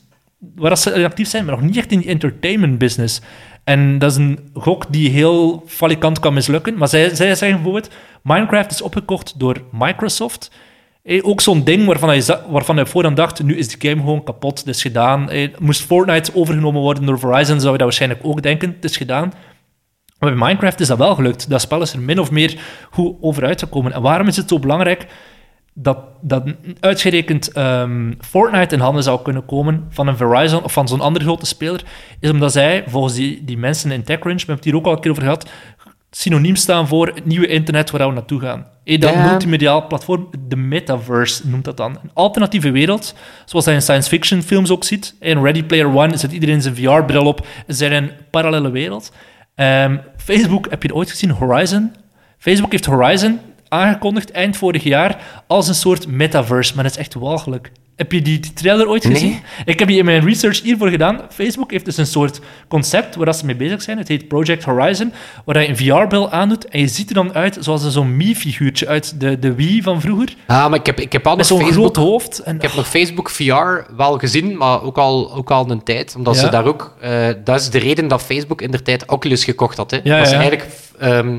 waar 0.55 0.77
ze 0.77 1.03
actief 1.03 1.27
zijn, 1.27 1.45
maar 1.45 1.55
nog 1.55 1.63
niet 1.63 1.77
echt 1.77 1.91
in 1.91 1.99
die 1.99 2.09
entertainment 2.09 2.77
business. 2.77 3.21
En 3.63 3.99
dat 3.99 4.11
is 4.11 4.17
een 4.17 4.49
gok 4.53 4.85
die 4.89 5.09
heel 5.09 5.63
falikant 5.65 6.19
kan 6.19 6.33
mislukken. 6.33 6.77
Maar 6.77 6.87
zij, 6.87 7.15
zij 7.15 7.35
zeggen 7.35 7.61
bijvoorbeeld, 7.61 7.93
Minecraft 8.21 8.71
is 8.71 8.81
opgekocht 8.81 9.39
door 9.39 9.63
Microsoft. 9.71 10.51
Eh, 11.07 11.19
ook 11.27 11.41
zo'n 11.41 11.63
ding 11.63 11.85
waarvan 11.85 12.21
za- 12.21 12.41
waarvan 12.49 12.75
je 12.75 12.85
voorhand 12.85 13.15
dacht, 13.17 13.43
nu 13.43 13.57
is 13.57 13.67
de 13.67 13.87
game 13.89 14.01
gewoon 14.01 14.23
kapot, 14.23 14.59
het 14.59 14.67
is 14.67 14.81
gedaan. 14.81 15.29
Eh, 15.29 15.49
moest 15.59 15.81
Fortnite 15.81 16.31
overgenomen 16.35 16.81
worden 16.81 17.05
door 17.05 17.19
Verizon, 17.19 17.59
zou 17.59 17.71
je 17.71 17.77
dat 17.77 17.87
waarschijnlijk 17.87 18.21
ook 18.23 18.41
denken, 18.41 18.69
het 18.75 18.83
is 18.83 18.97
gedaan. 18.97 19.33
Maar 20.19 20.29
bij 20.35 20.39
Minecraft 20.47 20.79
is 20.79 20.87
dat 20.87 20.97
wel 20.97 21.15
gelukt. 21.15 21.49
Dat 21.49 21.61
spel 21.61 21.81
is 21.81 21.93
er 21.93 21.99
min 21.99 22.19
of 22.19 22.31
meer 22.31 22.59
goed 22.91 23.15
over 23.21 23.45
uitgekomen. 23.45 23.91
En 23.93 24.01
waarom 24.01 24.27
is 24.27 24.37
het 24.37 24.49
zo 24.49 24.59
belangrijk 24.59 25.05
dat, 25.73 25.97
dat 26.21 26.43
uitgerekend 26.79 27.51
ehm, 27.51 28.13
Fortnite 28.19 28.75
in 28.75 28.81
handen 28.81 29.03
zou 29.03 29.21
kunnen 29.21 29.45
komen 29.45 29.85
van 29.89 30.07
een 30.07 30.17
Verizon 30.17 30.63
of 30.63 30.73
van 30.73 30.87
zo'n 30.87 31.01
andere 31.01 31.25
grote 31.25 31.45
speler? 31.45 31.83
Is 32.19 32.29
omdat 32.29 32.51
zij, 32.51 32.83
volgens 32.87 33.13
die, 33.13 33.43
die 33.43 33.57
mensen 33.57 33.91
in 33.91 34.03
TechCrunch, 34.03 34.39
we 34.39 34.45
hebben 34.45 34.55
het 34.55 34.65
hier 34.65 34.75
ook 34.75 34.85
al 34.85 34.91
een 34.93 34.99
keer 34.99 35.11
over 35.11 35.23
gehad, 35.23 35.49
synoniem 36.11 36.55
staan 36.55 36.87
voor 36.87 37.07
het 37.07 37.25
nieuwe 37.25 37.47
internet 37.47 37.91
waar 37.91 38.07
we 38.07 38.13
naartoe 38.13 38.39
gaan. 38.39 38.67
Dat 38.83 39.15
multimediaal 39.15 39.87
platform, 39.87 40.29
de 40.47 40.55
metaverse 40.55 41.47
noemt 41.47 41.65
dat 41.65 41.77
dan. 41.77 41.97
Een 42.03 42.11
alternatieve 42.13 42.71
wereld, 42.71 43.13
zoals 43.45 43.65
hij 43.65 43.73
in 43.73 43.81
science 43.81 44.09
fiction 44.09 44.41
films 44.41 44.69
ook 44.69 44.83
ziet. 44.83 45.15
In 45.19 45.41
Ready 45.41 45.63
Player 45.63 45.95
One 45.95 46.17
zet 46.17 46.31
iedereen 46.31 46.61
zijn 46.61 46.75
VR-bril 46.75 47.25
op. 47.25 47.47
Zijn 47.67 47.91
een 47.91 48.11
parallele 48.31 48.69
wereld. 48.69 49.11
Ehm, 49.55 49.97
Facebook, 50.17 50.69
heb 50.69 50.81
je 50.81 50.87
het 50.87 50.97
ooit 50.97 51.09
gezien? 51.09 51.29
Horizon? 51.29 51.91
Facebook 52.37 52.71
heeft 52.71 52.85
Horizon 52.85 53.39
aangekondigd 53.67 54.31
eind 54.31 54.57
vorig 54.57 54.83
jaar 54.83 55.43
als 55.47 55.67
een 55.67 55.75
soort 55.75 56.07
metaverse, 56.07 56.75
maar 56.75 56.83
dat 56.83 56.91
is 56.91 56.99
echt 56.99 57.13
walgelijk. 57.13 57.71
Heb 57.97 58.11
je 58.11 58.21
die, 58.21 58.39
trailer 58.53 58.87
ooit 58.87 59.03
Nee. 59.03 59.13
gezien? 59.13 59.39
Ik 59.65 59.79
heb 59.79 59.87
die 59.87 59.97
in 59.97 60.05
mijn 60.05 60.25
research 60.25 60.61
hiervoor 60.61 60.89
gedaan. 60.89 61.21
Facebook 61.29 61.71
heeft 61.71 61.85
dus 61.85 61.97
een 61.97 62.05
soort 62.05 62.39
concept 62.67 63.15
waar 63.15 63.33
ze 63.35 63.45
mee 63.45 63.55
bezig 63.55 63.81
zijn. 63.81 63.97
Het 63.97 64.07
heet 64.07 64.27
Project 64.27 64.63
Horizon, 64.63 65.13
waar 65.45 65.61
je 65.61 65.67
een 65.67 65.77
VR-bril 65.77 66.31
aandoet 66.31 66.67
en 66.67 66.79
je 66.79 66.87
ziet 66.87 67.09
er 67.09 67.15
dan 67.15 67.33
uit 67.33 67.57
zoals 67.59 67.89
zo'n 67.91 68.17
Mii-figuurtje 68.17 68.87
uit 68.87 69.19
de, 69.19 69.39
de 69.39 69.53
Wii 69.55 69.81
van 69.81 70.01
vroeger. 70.01 70.35
Ah, 70.47 70.69
maar 70.69 70.79
ik 70.79 70.85
heb, 70.85 70.99
ik 70.99 71.11
heb 71.11 71.35
Met 71.35 71.45
zo'n 71.47 71.57
Facebook... 71.59 71.75
groot 71.75 71.95
hoofd. 71.95 72.39
En, 72.39 72.55
Ik 72.55 72.61
heb 72.61 72.73
nog 72.73 72.87
Facebook 72.87 73.29
VR 73.29 73.93
wel 73.95 74.17
gezien, 74.17 74.57
maar 74.57 74.81
ook 74.83 74.97
al, 74.97 75.33
ook 75.33 75.51
al 75.51 75.69
een 75.71 75.83
tijd. 75.83 76.13
Omdat 76.17 76.35
Ja. 76.35 76.41
ze 76.41 76.49
daar 76.49 76.65
ook... 76.65 76.95
eh, 77.01 77.27
dat 77.43 77.59
is 77.59 77.69
de 77.69 77.79
reden 77.79 78.07
dat 78.07 78.21
Facebook 78.21 78.61
in 78.61 78.71
der 78.71 78.83
tijd 78.83 79.05
Oculus 79.05 79.43
gekocht 79.43 79.77
had. 79.77 79.91
Hè. 79.91 79.99
Ja, 80.03 80.17
dat 80.19 80.29
ja. 80.29 80.33
eigenlijk... 80.39 80.65
ehm, 80.99 81.37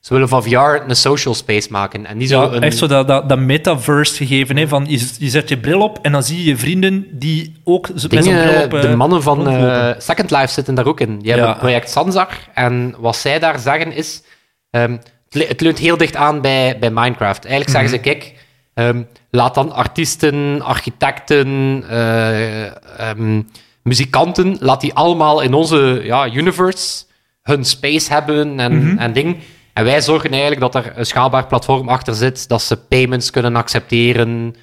ze 0.00 0.12
willen 0.12 0.28
van 0.28 0.42
VR 0.42 0.56
een 0.56 0.96
social 0.96 1.34
space 1.34 1.68
maken. 1.70 2.06
En 2.06 2.16
niet 2.16 2.28
zo 2.28 2.42
Ja, 2.42 2.50
een... 2.52 2.62
echt 2.62 2.76
zo 2.76 2.86
dat, 2.86 3.08
dat, 3.08 3.28
dat 3.28 3.38
metaverse 3.38 4.14
gegeven. 4.16 4.56
Hè, 4.56 4.68
van 4.68 4.84
je, 4.88 5.08
je 5.18 5.28
zet 5.28 5.48
je 5.48 5.58
bril 5.58 5.80
op 5.80 5.98
en 6.02 6.12
dan 6.12 6.22
zie 6.22 6.36
je 6.38 6.44
je 6.44 6.56
vrienden 6.56 7.06
die 7.10 7.60
ook 7.64 7.88
met 7.88 8.00
zo'n 8.00 8.20
bril 8.20 8.62
op... 8.62 8.74
eh, 8.74 8.80
de 8.80 8.96
mannen 8.96 9.22
van 9.22 9.48
eh, 9.48 9.90
Second 9.98 10.30
Life 10.30 10.46
zitten 10.46 10.74
daar 10.74 10.86
ook 10.86 11.00
in. 11.00 11.18
Die 11.18 11.26
Ja. 11.26 11.30
hebben 11.30 11.48
het 11.48 11.58
project 11.58 11.90
Sanzar. 11.90 12.28
En 12.54 12.94
wat 12.98 13.16
zij 13.16 13.38
daar 13.38 13.58
zeggen 13.58 13.92
is... 13.92 14.22
ehm, 14.70 14.92
het, 14.92 15.34
le- 15.34 15.46
het 15.48 15.60
leunt 15.60 15.78
heel 15.78 15.96
dicht 15.96 16.16
aan 16.16 16.40
bij, 16.40 16.76
bij 16.80 16.90
Minecraft. 16.90 17.44
Eigenlijk 17.44 17.70
zeggen 17.70 17.90
Mhm. 17.90 18.04
ze, 18.04 18.10
kijk... 18.10 18.34
ehm, 18.74 19.02
laat 19.30 19.54
dan 19.54 19.72
artiesten, 19.72 20.62
architecten, 20.62 21.82
eh, 21.88 22.64
ehm, 23.10 23.42
muzikanten, 23.82 24.56
laat 24.60 24.80
die 24.80 24.94
allemaal 24.94 25.40
in 25.40 25.54
onze 25.54 26.00
ja, 26.04 26.28
universe 26.32 27.04
hun 27.42 27.64
space 27.64 28.12
hebben 28.12 28.60
en, 28.60 28.76
Mhm. 28.86 28.98
en 28.98 29.12
ding. 29.12 29.36
En 29.80 29.86
wij 29.86 30.00
zorgen 30.00 30.30
eigenlijk 30.30 30.60
dat 30.60 30.74
er 30.74 30.92
een 30.96 31.06
schaalbaar 31.06 31.46
platform 31.46 31.88
achter 31.88 32.14
zit, 32.14 32.48
dat 32.48 32.62
ze 32.62 32.76
payments 32.76 33.30
kunnen 33.30 33.56
accepteren. 33.56 34.54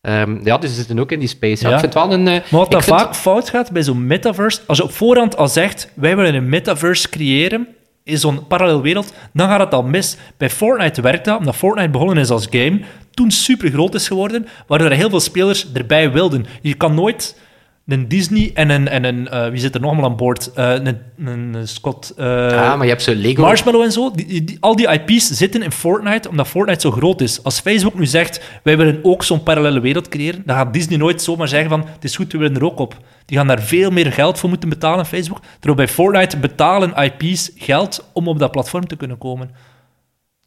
Ehm, 0.00 0.38
ja, 0.44 0.58
dus 0.58 0.70
ze 0.70 0.76
zitten 0.76 0.98
ook 0.98 1.12
in 1.12 1.18
die 1.18 1.28
space. 1.28 1.62
Ja. 1.62 1.68
Ja. 1.68 1.74
Ik 1.74 1.80
vind 1.80 1.94
wel 1.94 2.12
een... 2.12 2.28
eh, 2.28 2.32
Maar 2.34 2.44
wat 2.50 2.68
vind- 2.84 2.84
vaak 2.84 3.14
fout 3.14 3.50
gaat 3.50 3.70
bij 3.72 3.82
zo'n 3.82 4.06
metaverse, 4.06 4.60
als 4.66 4.78
je 4.78 4.84
op 4.84 4.92
voorhand 4.92 5.36
al 5.36 5.48
zegt, 5.48 5.88
wij 5.94 6.16
willen 6.16 6.34
een 6.34 6.48
metaverse 6.48 7.08
creëren, 7.08 7.66
in 8.04 8.18
zo'n 8.18 8.46
parallelwereld, 8.46 9.12
dan 9.32 9.48
gaat 9.48 9.60
het 9.60 9.74
al 9.74 9.82
mis. 9.82 10.16
Bij 10.36 10.50
Fortnite 10.50 11.00
werkt 11.00 11.24
dat, 11.24 11.38
omdat 11.38 11.56
Fortnite 11.56 11.90
begonnen 11.90 12.16
is 12.18 12.30
als 12.30 12.46
game, 12.50 12.80
toen 13.10 13.30
super 13.30 13.70
groot 13.70 13.94
is 13.94 14.06
geworden, 14.06 14.46
waardoor 14.66 14.90
er 14.90 14.96
heel 14.96 15.10
veel 15.10 15.20
spelers 15.20 15.72
erbij 15.72 16.12
wilden. 16.12 16.46
Je 16.62 16.74
kan 16.74 16.94
nooit 16.94 17.36
een 17.86 18.08
Disney 18.08 18.50
en 18.54 18.70
een, 18.70 18.88
en 18.88 19.04
een 19.04 19.28
eh, 19.28 19.48
wie 19.48 19.60
zit 19.60 19.74
er 19.74 19.80
nog 19.80 19.90
allemaal 19.90 20.10
aan 20.10 20.16
boord? 20.16 20.52
Eh, 20.52 20.72
een, 20.72 20.98
een, 21.26 21.68
Scott... 21.68 22.12
Ja, 22.16 22.76
maar 22.76 22.84
je 22.84 22.90
hebt 22.90 23.02
zo 23.02 23.14
Lego... 23.14 23.42
Marshmallow 23.42 23.82
en 23.82 23.92
zo, 23.92 24.10
die, 24.10 24.44
die- 24.44 24.56
al 24.60 24.76
die 24.76 24.88
IP's 24.88 25.30
zitten 25.30 25.62
in 25.62 25.72
Fortnite 25.72 26.28
omdat 26.28 26.48
Fortnite 26.48 26.80
zo 26.80 26.90
groot 26.90 27.20
is. 27.20 27.42
Als 27.42 27.60
Facebook 27.60 27.94
nu 27.98 28.06
zegt, 28.06 28.40
wij 28.62 28.76
willen 28.76 28.98
ook 29.02 29.22
zo'n 29.24 29.42
parallele 29.42 29.80
wereld 29.80 30.08
creëren, 30.08 30.42
dan 30.44 30.56
gaat 30.56 30.72
Disney 30.72 30.98
nooit 30.98 31.22
zomaar 31.22 31.48
zeggen 31.48 31.68
van, 31.70 31.80
het 31.92 32.04
is 32.04 32.16
goed, 32.16 32.32
we 32.32 32.38
willen 32.38 32.56
er 32.56 32.64
ook 32.64 32.78
op. 32.78 32.96
Die 33.26 33.36
gaan 33.38 33.46
daar 33.46 33.62
veel 33.62 33.90
meer 33.90 34.12
geld 34.12 34.38
voor 34.38 34.48
moeten 34.48 34.68
betalen, 34.68 35.06
Facebook. 35.06 35.40
Terwijl 35.60 35.74
bij 35.86 35.88
Fortnite 35.88 36.36
betalen 36.36 36.92
IP's 37.04 37.50
geld 37.56 38.10
om 38.12 38.28
op 38.28 38.38
dat 38.38 38.50
platform 38.50 38.86
te 38.86 38.96
kunnen 38.96 39.18
komen. 39.18 39.50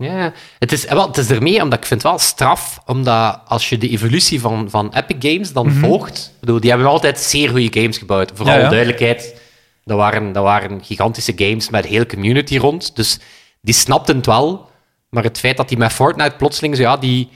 Ja, 0.03 0.33
het 0.59 0.71
is, 0.71 0.85
eh, 0.85 0.93
wel, 0.93 1.07
het 1.07 1.17
is 1.17 1.29
ermee, 1.29 1.61
omdat 1.61 1.79
ik 1.79 1.85
vind 1.85 2.01
het 2.01 2.11
wel 2.11 2.19
straf, 2.19 2.79
omdat 2.85 3.39
als 3.47 3.69
je 3.69 3.77
de 3.77 3.89
evolutie 3.89 4.39
van, 4.41 4.69
van 4.69 4.93
Epic 4.95 5.31
Games 5.31 5.53
dan 5.53 5.71
volgt, 5.71 6.31
ik 6.33 6.39
bedoel, 6.39 6.59
die 6.59 6.69
hebben 6.69 6.87
altijd 6.87 7.19
zeer 7.19 7.49
goede 7.49 7.79
games 7.79 7.97
gebouwd. 7.97 8.31
Vooral 8.33 8.55
Ja, 8.55 8.61
ja. 8.61 8.69
duidelijkheid, 8.69 9.41
dat 9.83 9.97
waren, 9.97 10.31
dat 10.31 10.43
waren 10.43 10.83
gigantische 10.83 11.33
games 11.35 11.69
met 11.69 11.85
heel 11.85 12.05
community 12.05 12.57
rond, 12.57 12.95
dus 12.95 13.19
die 13.61 13.73
snapten 13.73 14.15
het 14.15 14.25
wel, 14.25 14.69
maar 15.09 15.23
het 15.23 15.37
feit 15.39 15.57
dat 15.57 15.69
die 15.69 15.77
met 15.77 15.91
Fortnite 15.93 16.35
plotseling 16.37 16.75
zo, 16.75 16.81
ja, 16.81 16.97
die, 16.97 17.29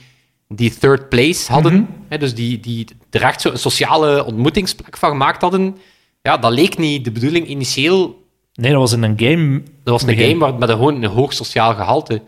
die 0.48 0.78
third 0.78 1.08
place 1.08 1.52
hadden, 1.52 1.88
hè, 2.08 2.18
dus 2.18 2.34
die, 2.34 2.60
die 2.60 2.86
er 3.10 3.22
echt 3.22 3.40
zo 3.40 3.50
een 3.50 3.58
sociale 3.58 4.24
ontmoetingsplek 4.24 4.96
van 4.96 5.10
gemaakt 5.10 5.40
hadden, 5.42 5.76
ja, 6.22 6.36
dat 6.36 6.52
leek 6.52 6.78
niet 6.78 7.04
de 7.04 7.10
bedoeling 7.12 7.46
initieel. 7.46 8.22
Nee, 8.54 8.70
dat 8.70 8.80
was 8.80 8.92
in 8.92 9.02
een 9.02 9.18
game. 9.18 9.62
Dat 9.84 10.00
was 10.00 10.02
een 10.02 10.18
game 10.18 10.38
waar- 10.38 10.54
met 10.54 10.68
een, 10.68 10.74
gewoon 10.76 11.02
een 11.02 11.10
hoog 11.10 11.32
sociaal 11.32 11.74
gehalte. 11.74 12.22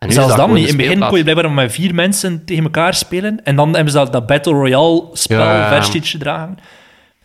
En 0.00 0.12
Zelfs 0.12 0.36
dan 0.36 0.52
niet. 0.52 0.62
In 0.62 0.66
het 0.68 0.76
begin 0.76 0.98
kon 1.08 1.16
je 1.16 1.22
blijkbaar 1.22 1.50
met 1.50 1.72
vier 1.72 1.94
mensen 1.94 2.44
tegen 2.44 2.64
elkaar 2.64 2.94
spelen. 2.94 3.44
En 3.44 3.56
dan 3.56 3.74
hebben 3.74 3.92
ze 3.92 3.98
dat, 3.98 4.12
dat 4.12 4.26
Battle 4.26 4.52
Royale 4.52 5.04
spel 5.12 5.38
Ja, 5.38 5.52
ja, 5.52 5.58
ja. 5.60 5.74
versietje 5.74 6.10
gedragen. 6.18 6.58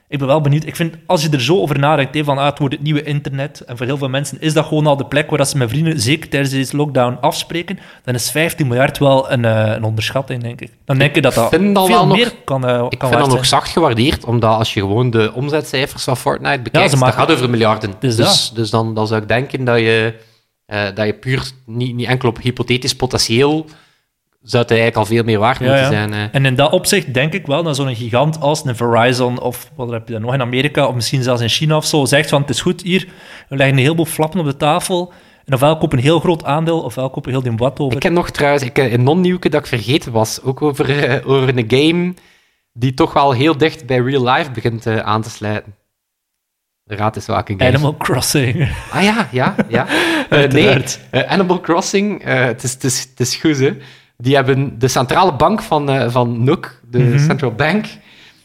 Ik 0.08 0.18
ben 0.20 0.28
wel 0.28 0.42
benieuwd. 0.42 0.66
Ik 0.66 0.76
vind, 0.76 0.96
als 1.06 1.24
je 1.24 1.30
er 1.30 1.42
zo 1.42 1.60
over 1.60 1.80
nadenkt, 1.80 2.18
van 2.24 2.38
ah, 2.38 2.46
het 2.46 2.60
wordt 2.60 2.74
het 2.74 2.84
nieuwe 2.84 3.04
internet. 3.04 3.60
En 3.60 3.78
voor 3.78 3.86
heel 3.86 3.98
veel 3.98 4.10
mensen 4.10 4.42
is 4.42 4.54
dat 4.54 4.66
gewoon 4.66 4.88
al 4.88 4.98
de 4.98 5.06
plek 5.06 5.30
waar 5.30 5.38
dat 5.38 5.50
ze 5.50 5.58
met 5.58 5.70
vrienden, 5.70 6.00
zeker 6.00 6.30
tijdens 6.30 6.52
deze 6.52 6.76
lockdown, 6.76 7.18
afspreken. 7.22 7.80
Dan 8.04 8.14
is 8.14 8.32
15 8.32 8.68
miljard 8.68 8.98
wel 8.98 9.32
een, 9.32 9.46
eh, 9.46 9.72
een 9.76 9.84
onderschatting, 9.84 10.42
denk 10.42 10.62
ik. 10.62 10.72
Dan 10.86 10.98
denk 10.98 11.16
ik 11.16 11.24
dat 11.24 11.34
dat 11.34 11.50
veel 11.50 11.60
nog- 11.62 12.08
meer 12.16 12.34
kan, 12.44 12.68
eh 12.68 12.86
Ik 12.90 13.00
kan 13.00 13.10
vind 13.10 13.22
dat 13.22 13.32
nog 13.32 13.46
zacht 13.46 13.70
gewaardeerd, 13.70 14.26
omdat 14.26 14.58
als 14.58 14.74
je 14.74 14.80
gewoon 14.80 15.10
de 15.10 15.32
omzetcijfers 15.34 16.04
van 16.04 16.18
Fortnite 16.18 16.62
bekijkt, 16.62 16.92
ze 16.92 17.00
dat 17.00 17.14
gaat 17.14 17.32
over 17.32 17.50
miljarden. 17.50 17.94
Dus 18.00 18.16
Dus, 18.16 18.52
dus, 18.56 18.70
dan, 18.70 18.94
dan 18.94 19.08
zou 19.08 19.22
ik 19.22 19.28
denken 19.28 19.64
dat 19.64 19.78
je, 19.80 20.14
eh, 20.66 20.86
dat 20.94 21.06
je 21.06 21.14
puur 21.14 21.52
niet, 21.66 21.96
niet 21.96 22.08
enkel 22.08 22.30
op 22.30 22.42
hypothetisch 22.42 22.96
potentieel 22.96 23.66
zou 24.46 24.62
het 24.64 24.72
eigenlijk 24.72 25.00
al 25.00 25.06
veel 25.06 25.24
meer 25.24 25.40
waard 25.40 25.60
moeten 25.60 25.78
ja. 25.78 25.88
zijn. 25.88 26.14
eh. 26.14 26.24
En 26.32 26.46
in 26.46 26.56
dat 26.56 26.72
opzicht 26.72 27.14
denk 27.14 27.34
ik 27.34 27.46
wel 27.46 27.64
dat 27.64 27.76
zo'n 27.76 27.96
gigant 27.96 28.40
als 28.40 28.66
een 28.66 28.76
Verizon 28.76 29.40
of 29.40 29.72
wat 29.76 29.90
heb 29.90 30.08
je 30.08 30.14
dan 30.14 30.22
nog 30.22 30.34
in 30.34 30.42
Amerika 30.42 30.88
of 30.88 30.96
misschien 30.96 31.24
zelfs 31.24 31.42
in 31.42 31.50
China 31.50 31.76
of 31.76 31.86
zo 31.86 32.06
zegt 32.06 32.30
van 32.30 32.42
het 32.42 32.50
is 32.50 32.62
goed 32.62 32.82
hier, 32.82 33.08
we 33.50 33.56
leggen 33.56 33.76
een 33.76 33.84
heleboel 33.84 34.06
flappen 34.06 34.40
op 34.40 34.46
de 34.46 34.58
tafel 34.58 35.14
en 35.46 35.54
ofwel 35.54 35.78
kopen 35.78 35.98
een 35.98 36.04
heel 36.04 36.20
groot 36.20 36.44
aandeel 36.44 36.82
ofwel 36.82 37.10
kopen 37.10 37.32
heel 37.32 37.42
die 37.42 37.52
wat 37.56 37.80
over. 37.80 37.96
Ik 37.96 38.04
heb 38.04 38.14
nog 38.14 38.30
trouwens 38.30 38.64
ik, 38.64 38.78
eh, 38.78 38.92
een 38.92 39.04
non-nieuwke 39.04 39.50
dat 39.50 39.62
ik 39.62 39.68
vergeten 39.68 40.12
was, 40.12 40.42
ook 40.42 40.62
over, 40.62 41.22
over 41.26 41.58
een 41.58 41.66
game 41.68 42.14
die 42.74 42.94
toch 42.94 43.14
wel 43.14 43.32
heel 43.32 43.58
dicht 43.58 43.86
bij 43.86 44.00
real 44.00 44.24
life 44.24 44.52
begint 44.52 44.88
aan 44.88 45.22
te 45.22 45.30
sluiten. 45.30 45.76
Raad 46.88 47.16
eens 47.16 47.26
welke 47.26 47.54
game. 47.58 47.66
Animal 47.70 47.96
Crossing. 47.98 48.70
Ah 48.92 49.04
ja, 49.04 49.28
ja, 49.32 49.56
ja. 49.68 49.86
Eh, 50.30 50.50
nee, 50.50 50.84
eh, 51.10 51.32
Animal 51.32 51.60
Crossing, 51.60 52.24
eh, 52.24 52.46
het, 52.46 52.64
is, 52.64 52.74
het, 52.74 52.84
is, 52.84 53.08
het 53.10 53.20
is 53.20 53.36
goed, 53.36 53.60
hè. 53.60 53.78
Die 54.18 54.36
hebben 54.36 54.80
de 54.80 54.88
centrale 54.88 55.34
bank 55.36 55.62
van, 55.62 56.12
van 56.12 56.44
NUC, 56.44 56.80
de 56.90 57.00
Mhm. 57.00 57.20
Central 57.20 57.52
Bank, 57.52 57.86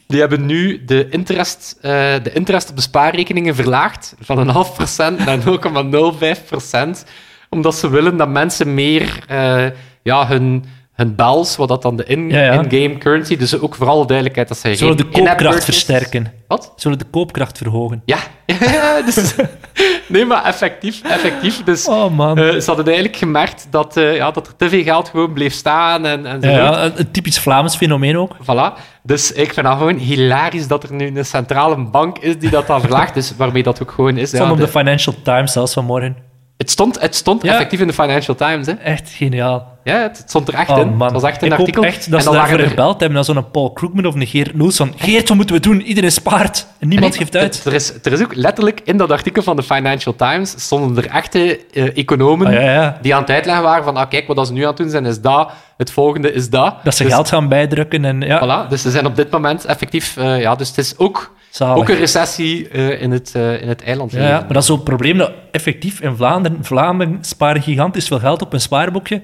die 0.07 0.19
hebben 0.19 0.45
nu 0.45 0.85
de 0.85 1.07
interest, 1.09 1.77
de 1.81 2.31
interest 2.33 2.69
op 2.69 2.75
de 2.75 2.81
spaarrekeningen 2.81 3.55
verlaagd 3.55 4.15
van 4.19 4.37
een 4.37 4.49
half 4.49 4.75
procent 4.75 5.25
naar 5.25 5.39
0,05 6.35 6.45
procent, 6.47 7.05
omdat 7.49 7.75
ze 7.75 7.89
willen 7.89 8.17
dat 8.17 8.29
mensen 8.29 8.73
meer 8.73 9.25
ja, 10.03 10.27
hun, 10.27 10.65
hun 11.01 11.15
bells, 11.15 11.55
wat 11.55 11.67
dat 11.67 11.81
dan 11.81 11.95
de 11.95 12.03
in- 12.05 12.29
Ja, 12.29 12.39
ja. 12.41 12.51
in-game 12.51 12.97
currency, 12.97 13.37
dus 13.37 13.59
ook 13.59 13.75
vooral 13.75 13.99
de 14.01 14.05
duidelijkheid 14.05 14.47
dat 14.47 14.57
zij 14.57 14.75
Zullen 14.75 14.97
de 14.97 15.05
koopkracht 15.09 15.63
versterken. 15.63 16.33
Wat? 16.47 16.73
Zullen 16.75 16.97
de 16.97 17.05
koopkracht 17.11 17.57
verhogen. 17.57 18.01
Ja, 18.05 18.17
ja 18.45 19.01
dus, 19.05 19.35
nee, 20.07 20.25
maar 20.25 20.43
effectief, 20.45 21.01
effectief. 21.03 21.63
Dus 21.63 21.87
Oh 21.87 22.11
man. 22.15 22.37
eh, 22.37 22.43
ze 22.59 22.65
hadden 22.65 22.85
eigenlijk 22.85 23.15
gemerkt 23.15 23.67
dat, 23.69 23.97
eh, 23.97 24.15
ja, 24.15 24.31
dat 24.31 24.47
er 24.47 24.55
te 24.55 24.69
veel 24.69 24.83
geld 24.83 25.09
gewoon 25.09 25.33
bleef 25.33 25.53
staan 25.53 26.05
en, 26.05 26.25
en 26.25 26.41
zo. 26.41 26.49
ja, 26.49 26.83
een, 26.83 26.91
een 26.95 27.11
typisch 27.11 27.39
Vlaams 27.39 27.75
fenomeen 27.75 28.17
ook. 28.17 28.35
Voilà. 28.41 28.79
Dus 29.03 29.31
ik 29.31 29.53
vind 29.53 29.65
dat 29.65 29.77
gewoon 29.77 29.97
hilarisch 29.97 30.67
dat 30.67 30.83
er 30.83 30.93
nu 30.93 31.17
een 31.17 31.25
centrale 31.25 31.77
bank 31.77 32.17
is 32.17 32.37
die 32.39 32.49
dat 32.49 32.67
dan 32.67 32.79
verlaagt. 32.85 33.13
Dus 33.13 33.33
waarmee 33.37 33.63
dat 33.63 33.81
ook 33.81 33.91
gewoon 33.91 34.17
is. 34.17 34.31
Ja, 34.31 34.51
op 34.51 34.57
de 34.57 34.63
de- 34.63 34.69
Financial 34.71 35.15
Times 35.23 35.51
zelfs 35.51 35.73
vanmorgen. 35.73 36.15
Het 36.61 36.69
stond, 36.69 36.99
het 37.01 37.15
stond 37.15 37.43
Ja. 37.43 37.51
effectief 37.51 37.79
in 37.79 37.87
de 37.87 37.93
Financial 37.93 38.35
Times. 38.35 38.65
Hè. 38.65 38.73
Echt 38.73 39.09
geniaal. 39.09 39.69
Ja, 39.83 40.01
het, 40.01 40.23
stond 40.27 40.47
er 40.47 40.53
echt 40.53 40.69
Oh 40.69 40.79
in. 40.79 40.87
man. 40.95 41.13
Het 41.13 41.21
was 41.21 41.23
echt 41.31 41.41
een 41.41 41.51
ik 41.51 41.59
artikel. 41.59 41.83
echt 41.83 42.09
dat 42.09 42.19
en 42.19 42.25
ze 42.25 42.31
daarvoor 42.31 42.59
er 42.59 42.67
gebeld 42.67 42.99
hebben 42.99 43.11
naar 43.13 43.23
zo'n 43.23 43.51
Paul 43.51 43.71
Krugman 43.71 44.05
of 44.05 44.15
een 44.15 44.27
Geert 44.27 44.53
Noes 44.55 44.75
van 44.75 44.93
Geert, 44.95 45.27
wat 45.27 45.37
moeten 45.37 45.55
we 45.55 45.61
doen? 45.61 45.81
Iedereen 45.81 46.11
spaart 46.11 46.65
en 46.79 46.87
niemand 46.87 47.11
Nee, 47.11 47.19
geeft 47.21 47.35
uit. 47.37 47.65
Er 47.65 47.73
is, 47.73 47.93
er 48.03 48.11
is 48.11 48.21
ook 48.21 48.35
letterlijk 48.35 48.81
in 48.83 48.97
dat 48.97 49.11
artikel 49.11 49.43
van 49.43 49.55
de 49.55 49.63
Financial 49.63 50.15
Times 50.15 50.53
stonden 50.57 51.03
er 51.03 51.09
echte 51.09 51.59
eh, 51.73 51.97
economen 51.97 52.47
Ah, 52.47 52.53
ja, 52.53 52.59
ja. 52.59 52.97
die 53.01 53.15
aan 53.15 53.21
het 53.21 53.29
uitleggen 53.29 53.63
waren 53.63 53.83
van 53.83 53.97
ah, 53.97 54.09
kijk, 54.09 54.27
wat 54.27 54.47
ze 54.47 54.53
nu 54.53 54.61
aan 54.61 54.67
het 54.67 54.77
doen 54.77 54.89
zijn 54.89 55.05
is 55.05 55.21
dat, 55.21 55.51
het 55.77 55.91
volgende 55.91 56.33
is 56.33 56.49
dat. 56.49 56.75
Dat 56.83 56.95
ze 56.95 57.03
Dus- 57.03 57.13
geld 57.13 57.29
gaan 57.29 57.47
bijdrukken 57.47 58.05
en 58.05 58.21
ja, 58.21 58.65
Voilà, 58.65 58.69
dus 58.69 58.81
ze 58.81 58.91
zijn 58.91 59.05
op 59.05 59.15
dit 59.15 59.31
moment 59.31 59.65
effectief... 59.65 60.17
eh, 60.17 60.41
ja, 60.41 60.55
dus 60.55 60.67
het 60.67 60.77
is 60.77 60.97
ook, 60.97 61.33
zalig. 61.51 61.77
ook 61.77 61.89
een 61.89 61.97
recessie 61.97 62.69
eh, 62.69 63.01
in, 63.01 63.11
het, 63.11 63.35
eh, 63.35 63.61
in 63.61 63.67
het 63.67 63.83
eiland. 63.83 64.11
Ja, 64.11 64.27
ja, 64.27 64.39
maar 64.39 64.53
dat 64.53 64.61
is 64.61 64.65
zo'n 64.65 64.83
probleem 64.83 65.17
dat 65.17 65.31
effectief 65.51 66.01
in 66.01 66.15
Vlaanderen, 66.15 66.57
Vlaanderen 66.65 67.17
sparen 67.21 67.61
gigantisch 67.61 68.07
veel 68.07 68.19
geld 68.19 68.41
op 68.41 68.53
een 68.53 68.61
spaarboekje. 68.61 69.21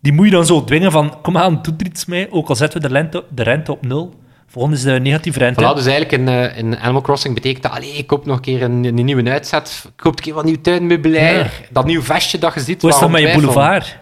Die 0.00 0.12
moet 0.12 0.24
je 0.24 0.30
dan 0.32 0.46
zo 0.46 0.64
dwingen 0.64 0.92
van, 0.92 1.18
kom 1.22 1.36
aan, 1.36 1.58
doe 1.62 1.74
er 1.78 1.86
iets 1.86 2.04
mee, 2.04 2.32
ook 2.32 2.48
al 2.48 2.54
zetten 2.56 2.80
we 2.82 2.88
de 2.88 2.94
rente, 2.94 3.24
de 3.30 3.42
rente 3.42 3.72
op 3.72 3.86
nul. 3.86 4.14
Volgende 4.46 4.76
is 4.76 4.82
de 4.82 5.00
negatieve 5.00 5.38
rente. 5.38 5.60
Voilà, 5.60 5.74
dus 5.74 5.86
eigenlijk 5.86 6.12
in, 6.12 6.28
eh, 6.28 6.58
in 6.58 6.78
Animal 6.78 7.00
Crossing 7.00 7.34
betekent 7.34 7.62
dat, 7.62 7.72
allee, 7.72 7.92
ik 7.92 8.06
koop 8.06 8.26
nog 8.26 8.36
een 8.36 8.42
keer 8.42 8.62
een, 8.62 8.84
een 8.84 9.04
nieuwe 9.04 9.30
uitzet, 9.30 9.84
ik 9.86 9.92
koop 9.96 10.16
een 10.16 10.22
keer 10.22 10.34
wat 10.34 10.44
nieuw 10.44 10.60
tuinmeubilair, 10.60 11.36
Ja. 11.36 11.46
dat 11.70 11.84
nieuw 11.84 12.02
vestje 12.02 12.38
dat 12.38 12.54
je 12.54 12.60
ziet. 12.60 12.82
Hoe 12.82 12.90
is 12.90 12.98
dat 12.98 13.10
met 13.10 13.20
je 13.20 13.32
boulevard? 13.32 13.98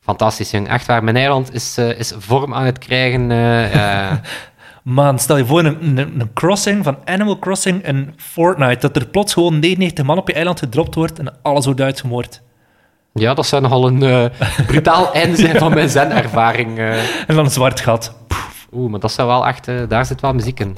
Fantastisch, 0.00 0.50
jong. 0.50 0.68
Echt 0.68 0.86
waar. 0.86 1.04
Mijn 1.04 1.16
eiland 1.16 1.54
is, 1.54 1.78
is 1.78 2.12
vorm 2.18 2.54
aan 2.54 2.64
het 2.64 2.78
krijgen. 2.78 3.30
Man, 4.90 5.18
stel 5.18 5.36
je 5.36 5.46
voor 5.46 5.64
een, 5.64 5.98
een, 5.98 6.20
een 6.20 6.32
crossing 6.34 6.84
van 6.84 6.98
Animal 7.04 7.38
Crossing 7.38 7.82
en 7.82 8.14
Fortnite, 8.16 8.80
dat 8.80 8.96
er 8.96 9.06
plots 9.06 9.32
gewoon 9.32 9.58
99 9.58 10.04
man 10.04 10.18
op 10.18 10.28
je 10.28 10.34
eiland 10.34 10.58
gedropt 10.58 10.94
wordt 10.94 11.18
en 11.18 11.34
alles 11.42 11.64
wordt 11.64 11.80
uitgemoord. 11.80 12.42
ja, 13.12 13.34
dat 13.34 13.46
zou 13.46 13.62
nogal 13.62 13.86
een 13.86 14.02
eh, 14.02 14.24
brutaal 14.66 15.12
einde 15.22 15.36
zijn 15.36 15.58
van 15.58 15.74
mijn 15.74 15.88
zen-ervaring. 15.88 16.78
eh. 16.78 16.98
En 17.26 17.34
dan 17.34 17.44
een 17.44 17.50
zwart 17.50 17.80
gat. 17.80 18.16
Oeh, 18.72 18.90
maar 18.90 19.00
dat 19.00 19.12
zou 19.12 19.28
wel 19.28 19.46
echt... 19.46 19.68
eh, 19.68 19.74
daar 19.88 20.06
zit 20.06 20.20
wel 20.20 20.32
muziek 20.34 20.60
in. 20.60 20.76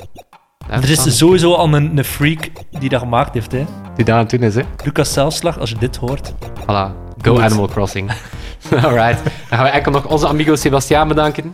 Daar 0.68 0.82
Er 0.82 0.90
is 0.90 1.16
sowieso 1.18 1.54
al 1.54 1.74
een, 1.74 1.98
een 1.98 2.04
freak 2.04 2.50
die 2.78 2.88
dat 2.88 3.00
gemaakt 3.00 3.34
heeft. 3.34 3.52
Hè. 3.52 3.64
Die 3.94 4.04
daar 4.04 4.14
aan 4.14 4.20
het 4.20 4.30
doen 4.30 4.42
is, 4.42 4.54
hè. 4.54 4.62
Lucas 4.84 5.12
Zelfslag, 5.12 5.58
als 5.58 5.70
je 5.70 5.76
dit 5.78 5.96
hoort. 5.96 6.32
Voilà. 6.60 6.90
Go 7.22 7.34
Goed. 7.34 7.40
Animal 7.40 7.68
Crossing. 7.68 8.10
Alright. 8.84 9.22
Dan 9.24 9.58
gaan 9.58 9.64
we 9.64 9.70
enkel 9.70 9.92
nog 9.92 10.06
onze 10.06 10.28
amigo 10.28 10.56
Sebastiaan 10.56 11.08
bedanken. 11.08 11.52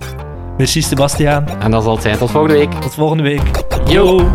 Merci 0.56 0.82
Sebastiaan. 0.82 1.48
En 1.60 1.70
dat 1.70 1.82
zal 1.82 1.92
het 1.92 2.02
zijn. 2.02 2.18
Tot 2.18 2.30
volgende 2.30 2.54
week. 2.58 2.72
Tot 2.72 2.94
volgende 2.94 3.22
week. 3.22 3.42
Yo. 3.86 4.30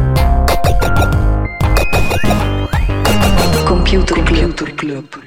Computer 3.66 4.24
Club. 4.76 5.20